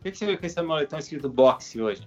[0.00, 2.06] Por que você veio com esse moletom escrito boxe hoje?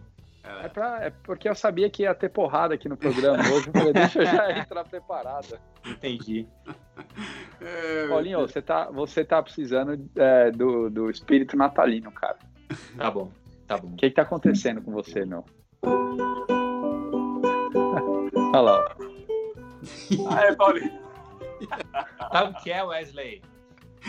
[0.63, 3.67] É, pra- é porque eu sabia que ia ter porrada aqui no programa hoje.
[3.67, 5.59] Eu falei, deixa eu já entrar preparada.
[5.85, 6.47] Entendi.
[8.09, 12.37] Paulinho, você tá, você tá precisando é, do, do espírito natalino, cara.
[12.97, 13.31] Tá bom,
[13.67, 13.89] tá bom.
[13.89, 15.43] O que, que tá acontecendo com você, meu?
[18.53, 18.95] Olha lá.
[18.99, 19.09] ó.
[20.29, 20.99] Ah, é, Paulinho.
[22.31, 23.41] Sabe o que é, Wesley?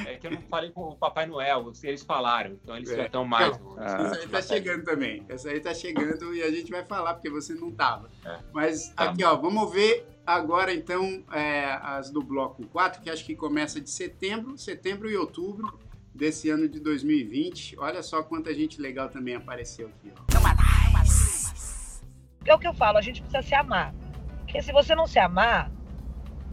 [0.07, 3.25] É que eu não falei com o Papai Noel, eles falaram, então eles já estão
[3.25, 3.59] mais.
[3.59, 4.03] Não, Ah.
[4.05, 5.25] Essa aí tá chegando também.
[5.29, 8.11] Essa aí tá chegando e a gente vai falar, porque você não tava.
[8.25, 8.39] É.
[8.53, 13.25] Mas Tá aqui, ó, vamos ver agora então é, as do bloco 4, que acho
[13.25, 15.79] que começa de setembro, setembro e outubro
[16.15, 17.77] desse ano de 2020.
[17.79, 20.41] Olha só quanta gente legal também apareceu aqui, ó.
[22.45, 23.95] É o que eu falo, a gente precisa se amar.
[24.41, 25.71] Porque se você não se amar,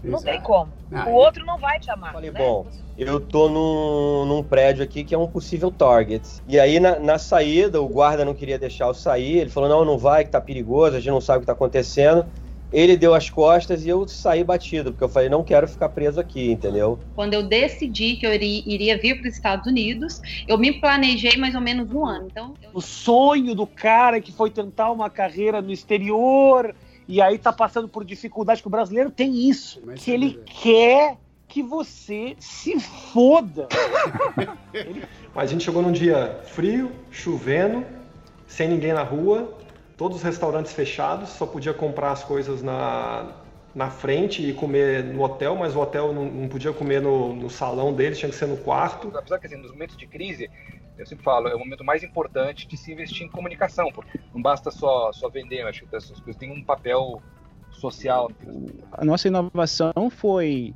[0.03, 0.71] não tem como.
[0.91, 2.13] Ah, o outro não vai te amar.
[2.13, 2.39] Falei, né?
[2.39, 2.65] bom,
[2.97, 6.23] eu tô num, num prédio aqui que é um possível target.
[6.47, 9.39] E aí, na, na saída, o guarda não queria deixar eu sair.
[9.39, 11.53] Ele falou: não, não vai, que tá perigoso, a gente não sabe o que tá
[11.53, 12.25] acontecendo.
[12.71, 16.19] ele deu as costas e eu saí batido, porque eu falei, não quero ficar preso
[16.19, 16.99] aqui, entendeu?
[17.15, 21.37] Quando eu decidi que eu iria, iria vir para os Estados Unidos, eu me planejei
[21.37, 22.27] mais ou menos um ano.
[22.31, 22.69] Então, eu...
[22.73, 26.73] O sonho do cara que foi tentar uma carreira no exterior
[27.07, 30.51] e aí tá passando por dificuldade, que o brasileiro tem isso, Mas que ele verdade.
[30.61, 33.67] quer que você se foda.
[35.33, 37.85] Mas a gente chegou num dia frio, chovendo,
[38.47, 39.57] sem ninguém na rua,
[39.95, 43.31] todos os restaurantes fechados, só podia comprar as coisas na,
[43.77, 47.47] na frente e comer no hotel, mas o hotel não, não podia comer no, no,
[47.47, 49.15] salão deles, tinha que ser no quarto.
[49.15, 50.49] Apesar que assim, nos momentos de crise,
[50.97, 54.41] eu sempre falo, é o momento mais importante de se investir em comunicação, porque não
[54.41, 57.21] basta só, só vender, eu acho que essas coisas têm um papel
[57.69, 58.31] social.
[58.93, 60.73] A nossa inovação foi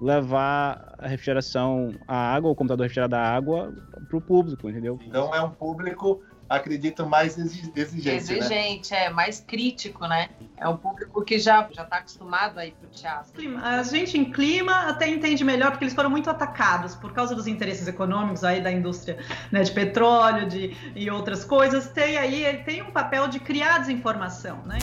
[0.00, 3.72] levar a refrigeração, a água, o computador refrigerado da água
[4.08, 4.98] para o público, entendeu?
[5.06, 6.20] Então é um público
[6.50, 8.04] acredito, mais exigente.
[8.04, 8.16] Né?
[8.16, 9.04] Exigente, né?
[9.04, 10.28] é, mais crítico, né?
[10.56, 13.58] É um público que já já está acostumado a ir para o teatro.
[13.62, 17.46] A gente em clima até entende melhor, porque eles foram muito atacados por causa dos
[17.46, 19.18] interesses econômicos aí da indústria
[19.52, 21.88] né, de petróleo de, e outras coisas.
[21.88, 24.78] Tem aí tem um papel de criar desinformação, né?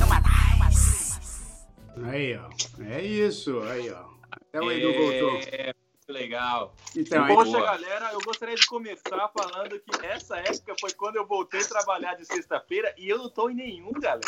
[2.05, 2.47] Aí, ó.
[2.85, 4.05] É isso, aí, ó.
[4.31, 5.39] Até o Edu voltou.
[5.51, 5.73] É
[6.11, 6.73] legal.
[6.95, 7.65] Então, Poxa, boa.
[7.65, 12.15] galera, eu gostaria de começar falando que essa época foi quando eu voltei a trabalhar
[12.15, 14.21] de sexta-feira e eu não tô em nenhum, galera.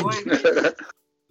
[0.00, 0.14] Foi,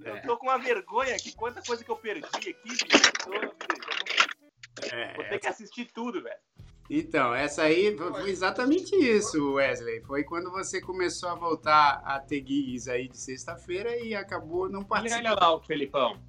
[0.04, 2.86] eu tô com uma vergonha que quanta coisa que eu perdi aqui, bicho.
[2.86, 6.40] Eu tô, é, Vou ter que assistir tudo, velho.
[6.88, 10.02] Então, essa aí foi exatamente isso, Wesley.
[10.04, 14.84] Foi quando você começou a voltar a ter gigs aí de sexta-feira e acabou não
[14.84, 15.26] participando.
[15.26, 16.22] Olha lá o Felipão.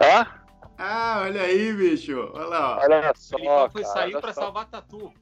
[0.00, 0.26] Hã?
[0.26, 0.44] Ah,
[0.78, 2.30] olha aí, bicho.
[2.34, 2.78] Olha lá.
[2.78, 3.36] Olha só.
[3.36, 4.42] Ele foi sair pra só.
[4.42, 5.12] salvar Tatu.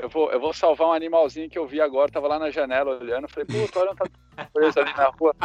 [0.00, 2.98] Eu vou, eu vou salvar um animalzinho que eu vi agora, tava lá na janela
[2.98, 3.28] olhando.
[3.28, 4.12] Falei, puta, olha um tatu
[4.50, 5.34] preso ali na rua.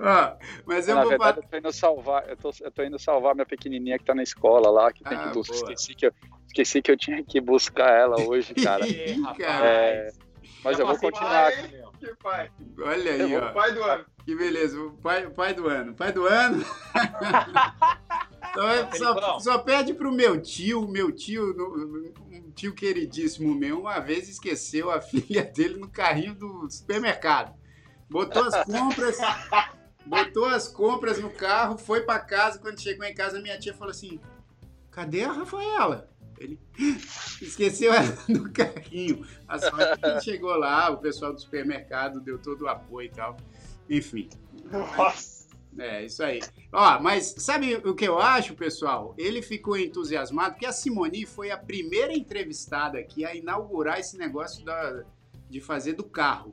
[0.00, 0.36] ah,
[0.66, 3.36] mas eu na vou verdade, eu tô indo salvar, eu tô, eu tô indo salvar
[3.36, 5.54] minha pequenininha que tá na escola lá, que tem ah, que buscar.
[5.54, 6.12] Esqueci que, eu,
[6.48, 8.84] esqueci que eu tinha que buscar ela hoje, cara.
[8.88, 10.08] É,
[10.64, 11.52] mas eu vou continuar.
[12.00, 12.50] Que pai.
[12.78, 13.52] Olha aí, ó.
[13.52, 14.06] Pai do ano.
[14.24, 15.94] Que beleza, o pai, pai do ano.
[15.94, 16.64] Pai do ano.
[18.50, 21.54] então, só, só pede pro meu tio, meu tio,
[22.32, 27.54] um tio queridíssimo meu, uma vez esqueceu a filha dele no carrinho do supermercado.
[28.08, 29.18] Botou as compras,
[30.06, 32.58] botou as compras no carro, foi para casa.
[32.58, 34.18] Quando chegou em casa, minha tia falou assim:
[34.90, 36.10] Cadê a Rafaela?
[36.40, 36.58] Ele
[37.40, 39.24] esqueceu ela no carrinho.
[39.46, 43.36] A sorte que chegou lá, o pessoal do supermercado deu todo o apoio e tal.
[43.88, 44.28] Enfim.
[44.72, 45.40] Nossa.
[45.78, 46.40] É, isso aí.
[46.72, 49.14] Ó, mas sabe o que eu acho, pessoal?
[49.16, 54.64] Ele ficou entusiasmado porque a Simone foi a primeira entrevistada aqui a inaugurar esse negócio
[54.64, 55.04] da,
[55.48, 56.52] de fazer do carro.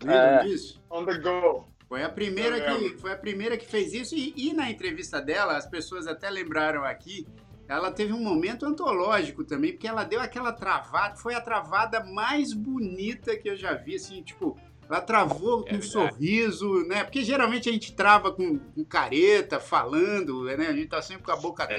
[0.00, 0.80] Lembram é, disso?
[0.88, 1.66] On the go.
[1.88, 5.56] Foi a primeira que, foi a primeira que fez isso e, e na entrevista dela,
[5.56, 7.26] as pessoas até lembraram aqui
[7.68, 12.52] ela teve um momento antológico também, porque ela deu aquela travada, foi a travada mais
[12.52, 14.56] bonita que eu já vi, assim, tipo,
[14.88, 17.02] ela travou com é um sorriso, né?
[17.02, 20.68] Porque geralmente a gente trava com, com, careta, falando, né?
[20.68, 21.76] A gente tá sempre com a boca é.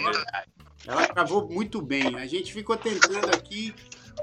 [0.86, 2.16] Ela travou muito bem.
[2.18, 3.74] A gente ficou tentando aqui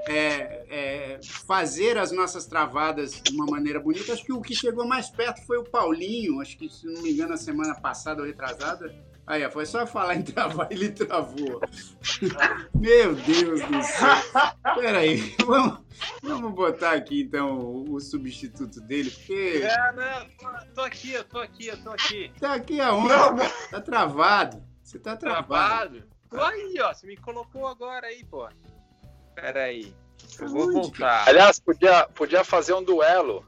[0.06, 4.12] é, é, fazer as nossas travadas de uma maneira bonita.
[4.12, 7.12] Acho que o que chegou mais perto foi o Paulinho, acho que, se não me
[7.12, 8.94] engano, a semana passada ou retrasada
[9.26, 11.60] Aí, foi só falar em travar, ele travou.
[12.74, 14.74] Meu Deus do céu.
[14.74, 15.78] Peraí, vamos,
[16.22, 19.62] vamos botar aqui então o, o substituto dele, porque.
[19.64, 22.32] É, não, tô, tô, aqui, eu tô aqui, eu tô aqui.
[22.38, 23.08] Tá aqui aonde?
[23.08, 23.50] Não, não.
[23.70, 24.62] Tá travado.
[24.82, 26.02] Você tá travado.
[26.28, 26.54] travado?
[26.54, 28.46] Aí, ó, você me colocou agora aí, pô.
[29.34, 29.94] Peraí.
[30.38, 31.28] Eu vou voltar.
[31.28, 33.44] Aliás, podia, podia fazer um duelo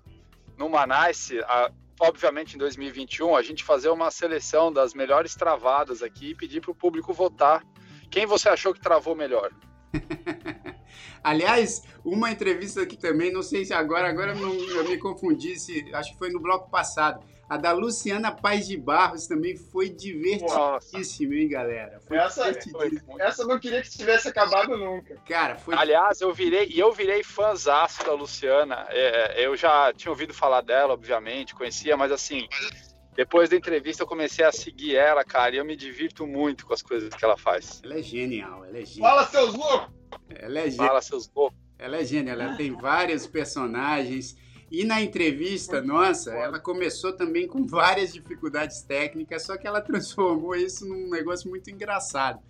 [0.56, 1.38] no Manice.
[1.40, 1.70] A
[2.00, 6.70] obviamente, em 2021, a gente fazer uma seleção das melhores travadas aqui e pedir para
[6.70, 7.64] o público votar.
[8.10, 9.50] Quem você achou que travou melhor?
[11.22, 15.92] Aliás, uma entrevista aqui também, não sei se agora, agora não, eu me confundi, se,
[15.94, 17.24] acho que foi no bloco passado.
[17.48, 22.00] A da Luciana Paz de Barros também foi divertidíssima, hein, galera?
[22.00, 22.48] Foi essa,
[23.20, 25.16] essa eu não queria que tivesse acabado nunca.
[25.24, 25.76] Cara, foi.
[25.76, 28.86] Aliás, eu virei, e eu virei fãzaço da Luciana.
[28.90, 32.48] É, é, eu já tinha ouvido falar dela, obviamente, conhecia, mas assim,
[33.14, 36.74] depois da entrevista eu comecei a seguir ela, cara, e eu me divirto muito com
[36.74, 37.80] as coisas que ela faz.
[37.84, 39.10] Ela é genial, ela é genial.
[39.10, 39.94] Fala, seus loucos!
[40.30, 40.88] Ela é genial.
[40.88, 41.58] Fala, seus loucos.
[41.78, 44.36] Ela é genial, ela tem vários personagens.
[44.70, 50.54] E na entrevista nossa, ela começou também com várias dificuldades técnicas, só que ela transformou
[50.54, 52.40] isso num negócio muito engraçado.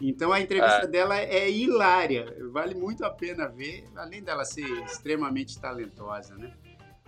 [0.00, 0.86] Então a entrevista é.
[0.86, 6.52] dela é hilária, vale muito a pena ver, além dela ser extremamente talentosa, né?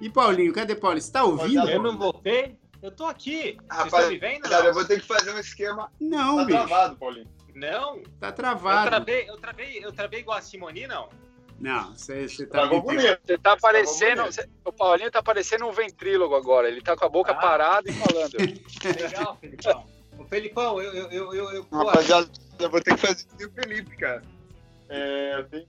[0.01, 1.03] E Paulinho, cadê Paulinho?
[1.03, 1.69] Você tá ouvindo?
[1.69, 2.57] Eu não voltei?
[2.81, 3.57] Eu tô aqui.
[3.57, 4.43] Vocês Rapaz, estão me vendo?
[4.49, 5.91] cara, eu vou ter que fazer um esquema.
[6.01, 6.59] Não, tá bicho.
[6.59, 7.29] travado, Paulinho.
[7.55, 8.03] Não?
[8.21, 8.89] Tá Eu travado.
[8.89, 11.09] travei, eu travei, eu travei igual a Simoni, não?
[11.59, 13.19] Não, você, você tá bonito.
[13.25, 14.23] Você tá parecendo.
[14.65, 16.69] O Paulinho tá parecendo um ventrílogo agora.
[16.69, 18.33] Ele tá com a boca parada e falando.
[19.01, 19.87] Legal, Felipão.
[20.19, 22.29] Ô, Felipão, eu, eu, eu, eu, eu Rapaziada,
[22.59, 24.23] eu vou ter que fazer o Felipe, cara.
[24.89, 25.67] É, eu tenho...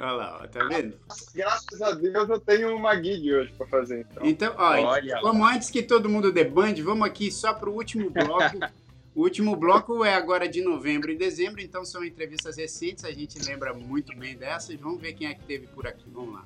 [0.00, 0.96] Olha lá, ó, tá vendo?
[1.34, 4.06] Graças a Deus eu tenho uma gig hoje pra fazer.
[4.22, 8.58] Então, Então, ó, como antes que todo mundo debande, vamos aqui só pro último bloco.
[9.18, 13.36] O último bloco é agora de novembro e dezembro, então são entrevistas recentes, a gente
[13.44, 14.76] lembra muito bem dessas.
[14.76, 16.04] Vamos ver quem é que teve por aqui.
[16.14, 16.44] Vamos lá.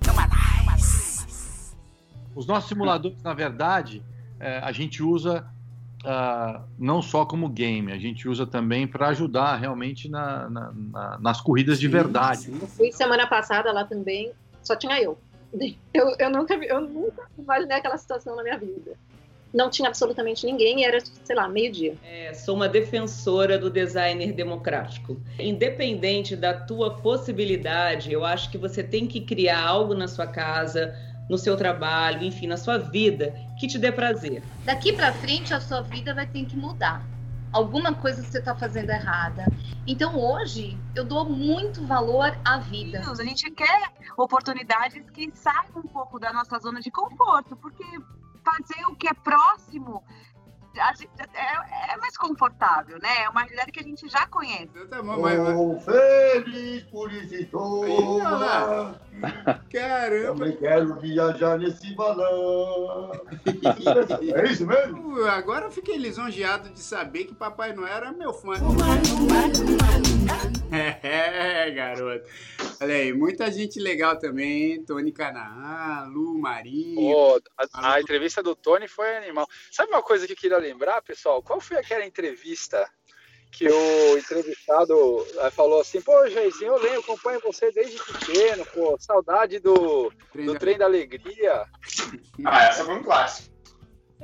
[2.35, 4.03] Os nossos simuladores, na verdade,
[4.41, 5.47] é, a gente usa
[6.03, 11.19] ah, não só como game, a gente usa também para ajudar realmente na- na- na-
[11.19, 12.51] nas corridas de verdade.
[12.59, 15.19] Eu fui semana passada lá também, só tinha eu.
[15.93, 18.97] Eu, eu, nunca, vi- eu nunca imaginei aquela situação na minha vida.
[19.53, 21.97] Não tinha absolutamente ninguém e era, sei lá, meio-dia.
[22.03, 25.21] É, sou uma defensora do designer democrático.
[25.39, 30.95] Independente da tua possibilidade, eu acho que você tem que criar algo na sua casa,
[31.29, 34.43] no seu trabalho, enfim, na sua vida, que te dê prazer.
[34.65, 37.07] Daqui pra frente a sua vida vai ter que mudar.
[37.53, 39.45] Alguma coisa você tá fazendo errada.
[39.87, 43.03] Então hoje eu dou muito valor à vida.
[43.07, 47.85] A gente quer oportunidades que saiam um pouco da nossa zona de conforto, porque
[48.45, 50.03] fazer o que é próximo
[50.79, 53.25] a gente- é, é mais confortável, né?
[53.25, 54.71] É uma realidade que a gente já conhece.
[55.55, 58.95] Sou feliz por isso e olha lá.
[59.71, 60.39] Caramba!
[60.39, 63.13] Também quero viajar nesse balão.
[64.35, 65.23] É isso mesmo?
[65.27, 68.55] Agora eu fiquei lisonjeado de saber que Papai Noel era meu fã.
[70.73, 72.27] É, garoto.
[72.81, 74.73] Olha aí, muita gente legal também.
[74.73, 74.85] hein?
[74.85, 76.95] Tony Canaan, Lu Marinho.
[76.95, 79.47] Pô, a, a entrevista do Tony foi animal.
[79.71, 81.43] Sabe uma coisa que eu queria lembrar, pessoal?
[81.43, 82.89] Qual foi aquela entrevista
[83.53, 88.97] que o entrevistado eh, falou assim, pô, Jairzinho, eu lembro, acompanho você desde pequeno, pô,
[88.99, 91.67] saudade do, do Trem da Alegria.
[92.47, 93.52] Ah, essa foi um clássico.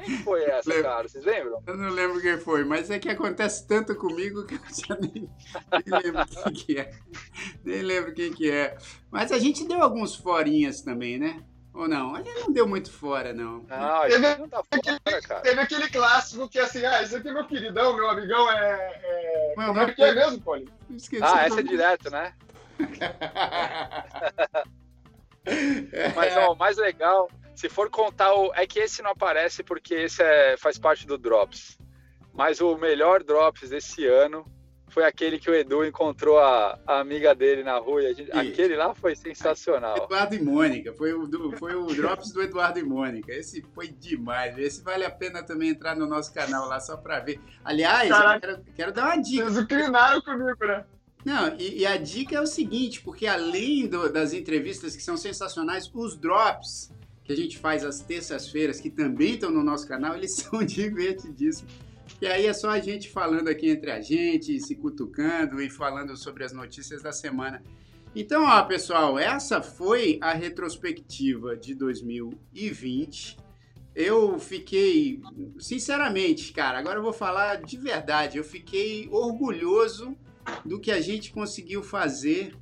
[0.05, 0.85] Quem foi essa, Lembro.
[0.85, 1.09] cara?
[1.09, 1.63] Vocês lembram?
[1.67, 5.29] Eu não lembro quem foi, mas é que acontece tanto comigo que eu já nem,
[5.73, 6.91] nem lembro quem que é.
[7.65, 8.77] Nem lembro quem que é.
[9.11, 11.43] Mas a gente deu alguns forinhas também, né?
[11.75, 12.15] Ou não?
[12.15, 13.65] A gente não deu muito fora, não.
[13.69, 15.41] Não, Teve, não tá fora, cara.
[15.43, 19.01] teve aquele clássico que assim, ah, esse aqui é meu queridão, meu amigão, é.
[19.03, 19.53] é...
[19.55, 20.43] Como é que é mesmo?
[20.91, 22.33] Esqueci Ah, essa é direto, né?
[26.17, 28.53] Mas ó, o mais legal, se for contar o.
[28.55, 31.77] É que esse não aparece porque esse é, faz parte do Drops.
[32.33, 34.45] Mas o melhor Drops desse ano
[34.91, 38.01] foi aquele que o Edu encontrou a, a amiga dele na rua.
[38.03, 39.97] e a gente- aquele lá foi sensacional.
[40.05, 43.33] Eduardo e Mônica, foi o, do- foi o Drops do Eduardo e Mônica.
[43.33, 44.57] Esse foi demais.
[44.57, 47.41] Esse vale a pena também entrar no nosso canal lá só pra ver.
[47.65, 48.09] Aliás,
[48.41, 49.45] quero, quero dar uma dica.
[49.45, 50.85] Vocês inclinaram comigo, né?
[51.25, 55.17] Não, e, e a dica é o seguinte, porque além do- das entrevistas que são
[55.17, 56.91] sensacionais, os drops
[57.29, 61.71] que a gente faz às terças-feiras, que também estão no nosso canal, eles são divertidíssimos.
[62.23, 66.17] E aí é só a gente falando aqui entre a gente, se cutucando e falando
[66.17, 67.63] sobre as notícias da semana.
[68.17, 73.37] Então, ó, pessoal, essa foi a retrospectiva de 2020.
[73.95, 75.21] Eu fiquei,
[75.59, 80.17] sinceramente, cara, agora eu vou falar de verdade, eu fiquei orgulhoso
[80.65, 82.57] do que a gente conseguiu fazer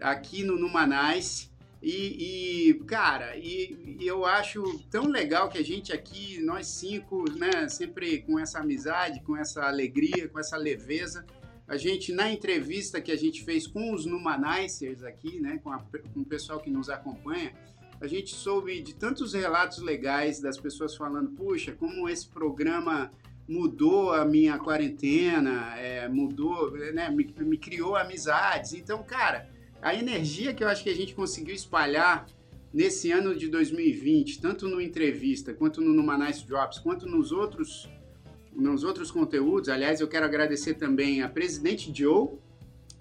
[0.00, 1.49] aqui no Numanais.
[1.82, 7.24] E, e, cara, e, e eu acho tão legal que a gente aqui, nós cinco,
[7.38, 11.24] né, sempre com essa amizade, com essa alegria, com essa leveza,
[11.66, 15.82] a gente, na entrevista que a gente fez com os Numanicers aqui, né, com, a-
[16.12, 17.54] com o pessoal que nos acompanha,
[17.98, 23.10] a gente soube de tantos relatos legais das pessoas falando, puxa, como esse programa
[23.48, 28.74] mudou a minha quarentena, é, mudou, né, me, me criou amizades.
[28.74, 29.48] Então, cara,
[29.82, 32.26] a energia que eu acho que a gente conseguiu espalhar
[32.72, 37.88] nesse ano de 2020, tanto no entrevista, quanto no Numa Nice Drops, quanto nos outros,
[38.54, 39.68] nos outros conteúdos.
[39.68, 42.28] Aliás, eu quero agradecer também a presidente Joe,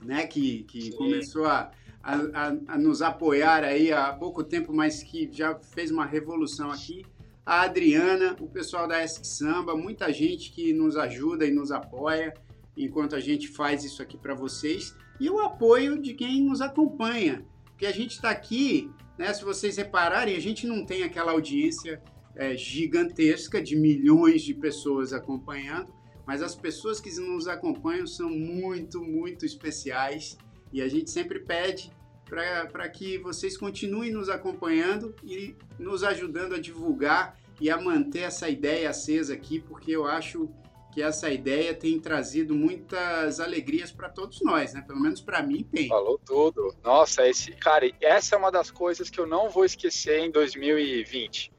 [0.01, 5.03] né, que, que começou a, a, a- a nos apoiar aí há pouco tempo, mas
[5.03, 7.05] que já fez uma revolução aqui.
[7.45, 12.33] A Adriana, o pessoal da Esc Samba, muita gente que nos ajuda e nos apoia
[12.77, 14.95] enquanto a gente faz isso aqui para vocês.
[15.19, 17.45] E o apoio de quem nos acompanha.
[17.65, 22.01] Porque a gente está aqui, né, se vocês repararem, a gente não tem aquela audiência
[22.35, 25.93] é, gigantesca de milhões de pessoas acompanhando,
[26.25, 30.37] mas as pessoas que nos acompanham são muito, muito especiais
[30.71, 31.91] e a gente sempre pede
[32.25, 38.47] para que vocês continuem nos acompanhando e nos ajudando a divulgar e a manter essa
[38.47, 40.47] ideia acesa aqui, porque eu acho
[40.91, 44.81] que essa ideia tem trazido muitas alegrias para todos nós, né?
[44.81, 45.87] Pelo menos para mim tem.
[45.87, 46.73] Falou tudo.
[46.83, 51.51] Nossa, esse cara, essa é uma das coisas que eu não vou esquecer em 2020.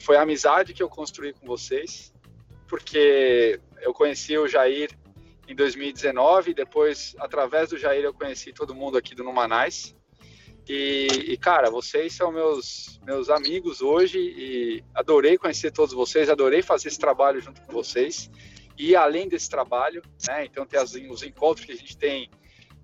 [0.00, 2.12] Foi a amizade que eu construí com vocês,
[2.68, 4.90] porque eu conheci o Jair
[5.48, 9.94] em 2019, depois através do Jair eu conheci todo mundo aqui do Numanais.
[10.66, 16.62] E, e, cara, vocês são meus meus amigos hoje e adorei conhecer todos vocês, adorei
[16.62, 18.30] fazer esse trabalho junto com vocês.
[18.76, 22.30] E além desse trabalho, né, então tem as, os encontros que a gente tem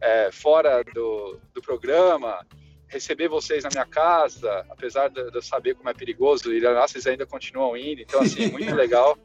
[0.00, 2.46] é, fora do, do programa,
[2.90, 7.06] receber vocês na minha casa, apesar de, eu saber como é perigoso, e lá vocês
[7.06, 9.16] ainda continuam indo, então assim, muito legal.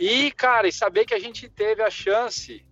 [0.00, 2.64] E, cara, e saber que a gente teve a chance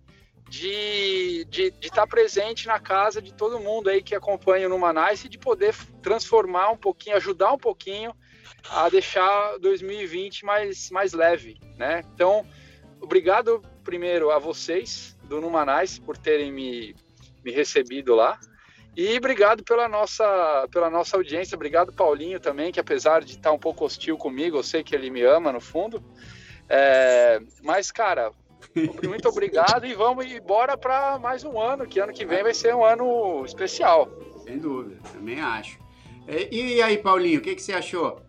[0.49, 4.69] de estar de, de tá presente na casa de todo mundo aí que acompanha o
[4.69, 8.13] Numanice e de poder transformar um pouquinho, ajudar um pouquinho
[8.69, 12.03] a deixar 2020 mais, mais leve, né?
[12.13, 12.45] Então,
[13.05, 16.95] obrigado primeiro a vocês do Numanais por terem me,
[17.43, 18.37] me recebido lá.
[18.97, 21.55] E obrigado pela nossa, pela nossa audiência.
[21.55, 25.09] Obrigado, Paulinho, também, que apesar de estar um pouco hostil comigo, eu sei que ele
[25.09, 26.01] me ama no fundo.
[26.69, 28.31] É, mas, cara,
[29.03, 32.73] muito obrigado e vamos embora para mais um ano, que ano que vem vai ser
[32.73, 34.09] um ano especial.
[34.43, 35.77] Sem dúvida, também acho.
[36.27, 38.21] E, e aí, Paulinho, o que, que você achou?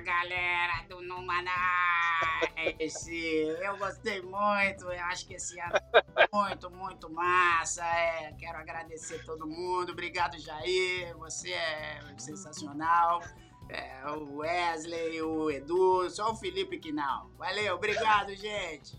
[0.00, 1.52] Galera do Numaná!
[2.78, 3.16] Esse,
[3.62, 5.74] eu gostei muito, eu acho que esse ano
[6.32, 7.84] muito, muito massa.
[7.84, 9.92] É, quero agradecer todo mundo.
[9.92, 11.16] Obrigado, Jair.
[11.18, 13.20] Você é sensacional.
[13.68, 17.30] É, o Wesley, o Edu, só o Felipe que não.
[17.36, 18.96] Valeu, obrigado, gente.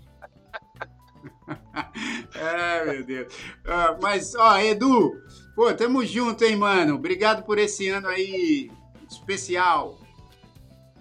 [2.36, 3.34] é, meu Deus.
[3.66, 5.12] Ah, mas, ó, Edu,
[5.56, 6.96] pô, tamo junto, hein, mano.
[6.96, 8.70] Obrigado por esse ano aí
[9.10, 9.98] especial.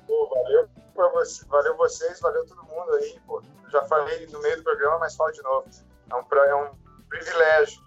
[0.09, 3.43] Pô, valeu por você, valeu vocês, valeu todo mundo aí, pô.
[3.71, 5.69] Já falei no meio do programa, mas falo de novo.
[6.11, 6.71] É um, é um
[7.11, 7.87] privilégio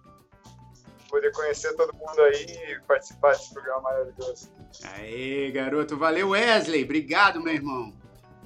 [1.09, 4.51] poder conhecer todo mundo aí e participar desse programa maravilhoso.
[4.93, 5.97] Aê, garoto.
[5.97, 6.83] Valeu, Wesley.
[6.83, 7.91] Obrigado, meu irmão.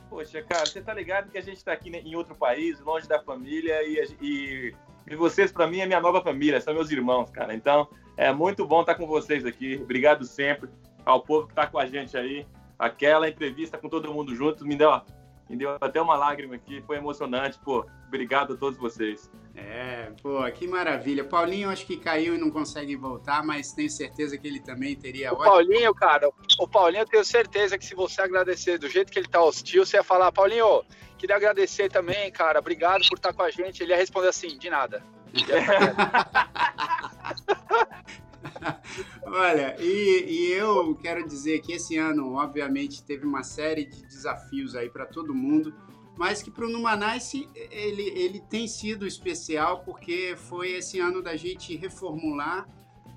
[0.10, 3.22] Poxa, cara, você tá ligado que a gente tá aqui em outro país, longe da
[3.22, 4.76] família, e, e,
[5.06, 7.54] e vocês, para mim, é minha nova família, são meus irmãos, cara.
[7.54, 9.78] Então, é muito bom estar com vocês aqui.
[9.84, 10.70] Obrigado sempre
[11.06, 12.48] ao povo que tá com a gente aí
[12.78, 15.02] aquela entrevista com todo mundo junto me deu,
[15.50, 17.86] me deu até uma lágrima aqui, foi emocionante, pô.
[18.08, 19.30] Obrigado a todos vocês.
[19.56, 21.24] É, pô, que maravilha.
[21.24, 25.34] Paulinho acho que caiu e não consegue voltar, mas tenho certeza que ele também teria.
[25.34, 26.30] O Paulinho, cara,
[26.60, 29.86] o Paulinho eu tenho certeza que se você agradecer do jeito que ele tá hostil,
[29.86, 30.84] você ia falar, Paulinho,
[31.18, 33.82] queria agradecer também, cara, obrigado por estar com a gente.
[33.82, 35.04] Ele ia responder assim, de nada.
[39.26, 44.76] Olha, e, e, eu quero dizer que esse ano, obviamente, teve uma série de desafios
[44.76, 45.74] aí para todo mundo,
[46.18, 51.36] mas que para o Numanice ele, ele tem sido especial porque foi esse ano da
[51.36, 52.68] gente reformular,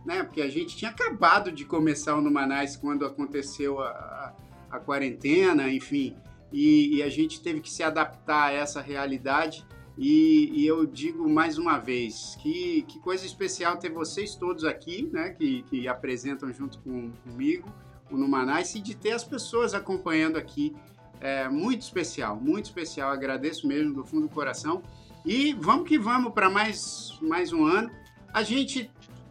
[0.05, 0.23] né?
[0.25, 4.35] Porque a gente tinha acabado de começar o Numanice quando aconteceu a, a,
[4.77, 6.17] a quarentena, enfim,
[6.53, 9.67] e, e a gente teve que se adaptar a essa realidade.
[10.01, 15.11] E, e, eu digo mais uma vez que, que coisa especial ter vocês todos aqui,
[15.13, 17.69] né, que, que apresentam junto com, comigo
[18.09, 20.75] o Numanais e de ter as pessoas acompanhando aqui.
[21.21, 23.11] É muito especial, muito especial.
[23.11, 24.83] Agradeço mesmo do fundo do coração.
[25.27, 27.91] E vamos que vamos para mais, mais um ano.
[28.33, 28.89] A gente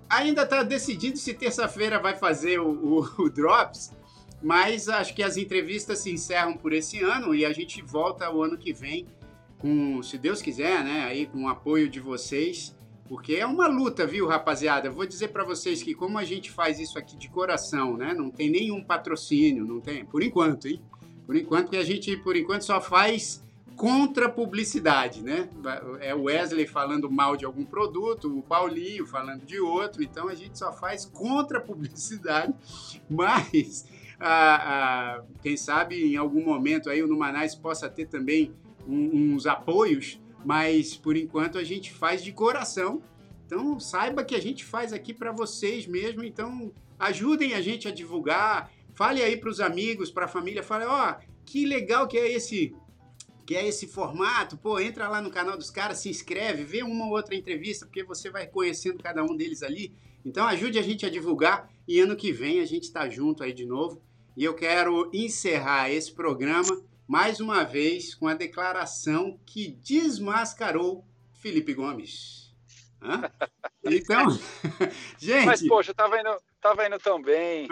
[0.09, 3.93] ainda está decidindo se terça-feira vai fazer o, o, o Drops,
[4.43, 8.43] mas acho que as entrevistas se encerram por esse ano e a gente volta o
[8.43, 9.07] ano que vem
[9.59, 12.75] com, se Deus quiser, né, aí com o apoio de vocês,
[13.07, 14.89] porque é uma luta, viu, rapaziada?
[14.89, 18.29] Vou dizer para vocês que como a gente faz isso aqui de coração, né, não
[18.29, 20.81] tem nenhum patrocínio, não tem, por enquanto, hein?
[21.25, 23.43] Por enquanto que a gente, por enquanto, só faz
[23.75, 25.47] contra publicidade, né?
[25.99, 30.35] É o Wesley falando mal de algum produto, o Paulinho falando de outro, então a
[30.35, 32.53] gente só faz contra publicidade,
[33.07, 33.85] mas
[34.19, 38.51] ah, ah, quem sabe em algum momento aí o Numanais possa ter também
[38.87, 43.01] uns apoios, mas por enquanto a gente faz de coração.
[43.45, 46.23] Então saiba que a gente faz aqui para vocês mesmo.
[46.23, 48.71] Então ajudem a gente a divulgar.
[48.93, 50.63] Fale aí para os amigos, para a família.
[50.63, 51.15] Fale, ó, oh,
[51.45, 52.75] que legal que é esse
[53.45, 54.57] que é esse formato.
[54.57, 58.03] Pô, entra lá no canal dos caras, se inscreve, vê uma ou outra entrevista, porque
[58.03, 59.93] você vai conhecendo cada um deles ali.
[60.25, 63.53] Então ajude a gente a divulgar e ano que vem a gente está junto aí
[63.53, 64.01] de novo.
[64.35, 71.73] E eu quero encerrar esse programa mais uma vez com a declaração que desmascarou Felipe
[71.73, 72.53] Gomes.
[73.01, 73.31] Hã?
[73.89, 74.25] Então,
[75.17, 75.45] gente.
[75.45, 77.69] Mas, poxa, tava indo, tava indo tão bem.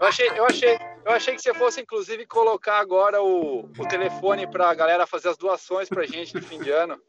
[0.00, 4.44] Eu achei, eu, achei, eu achei que você fosse, inclusive, colocar agora o, o telefone
[4.44, 7.00] pra galera fazer as doações pra gente de fim de ano.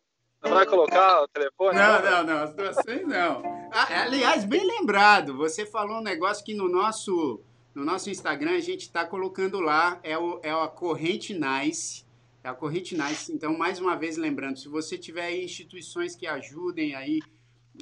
[0.43, 1.79] Não vai colocar o telefone?
[1.79, 3.41] Não, não, não, as doações não.
[3.71, 7.41] Ah, aliás, bem lembrado, você falou um negócio que no nosso,
[7.73, 12.05] no nosso Instagram a gente está colocando lá, é, o, é a Corrente Nice.
[12.43, 13.31] É a Corrente Nice.
[13.31, 17.19] Então, mais uma vez lembrando, se você tiver instituições que ajudem aí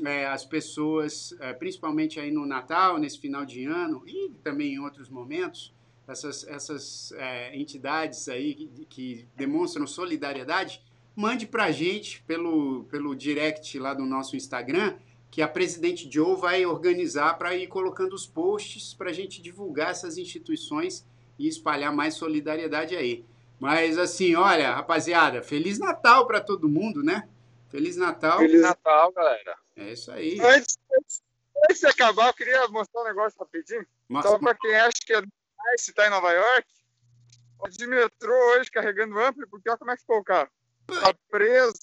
[0.05, 4.79] é, as pessoas, é, principalmente aí no Natal, nesse final de ano e também em
[4.79, 5.73] outros momentos,
[6.07, 10.81] essas, essas é, entidades aí que, que demonstram solidariedade,
[11.15, 14.95] mande para a gente pelo, pelo direct lá do nosso Instagram,
[15.31, 19.91] que a Presidente Joe vai organizar para ir colocando os posts para a gente divulgar
[19.91, 21.07] essas instituições
[21.39, 23.25] e espalhar mais solidariedade aí.
[23.57, 27.29] Mas assim, olha, rapaziada, Feliz Natal para todo mundo, né?
[27.69, 28.39] Feliz Natal.
[28.39, 29.55] Feliz Natal, galera.
[29.77, 30.37] É isso aí.
[30.41, 30.77] Antes,
[31.69, 33.87] antes de acabar, eu queria mostrar um negócio rapidinho.
[34.09, 34.27] Nossa.
[34.27, 35.21] Só para quem acha que é
[35.77, 36.67] se tá em Nova York,
[37.69, 40.49] de metrô hoje carregando amplo, porque olha como é que ficou o carro.
[40.87, 41.79] Tá preso.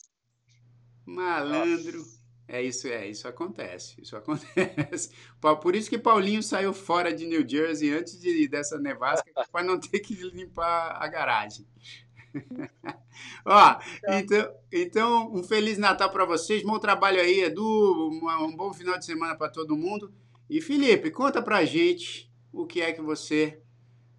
[1.07, 2.18] Malandro.
[2.51, 5.11] É isso, é, isso acontece, isso acontece.
[5.63, 9.79] Por isso que Paulinho saiu fora de New Jersey antes de, dessa nevasca, para não
[9.79, 11.67] ter que limpar a garagem.
[13.45, 18.99] Ó, então, então, um Feliz Natal para vocês, bom trabalho aí, Edu, um bom final
[18.99, 20.11] de semana para todo mundo.
[20.49, 23.63] E Felipe, conta pra gente o que é que você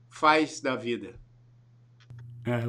[0.08, 1.20] faz da vida.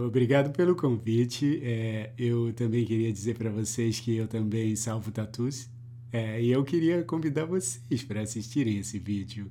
[0.05, 1.61] Obrigado pelo convite.
[1.63, 5.69] É, eu também queria dizer para vocês que eu também salvo tatus.
[6.13, 9.51] É, e eu queria convidar vocês para assistirem esse vídeo.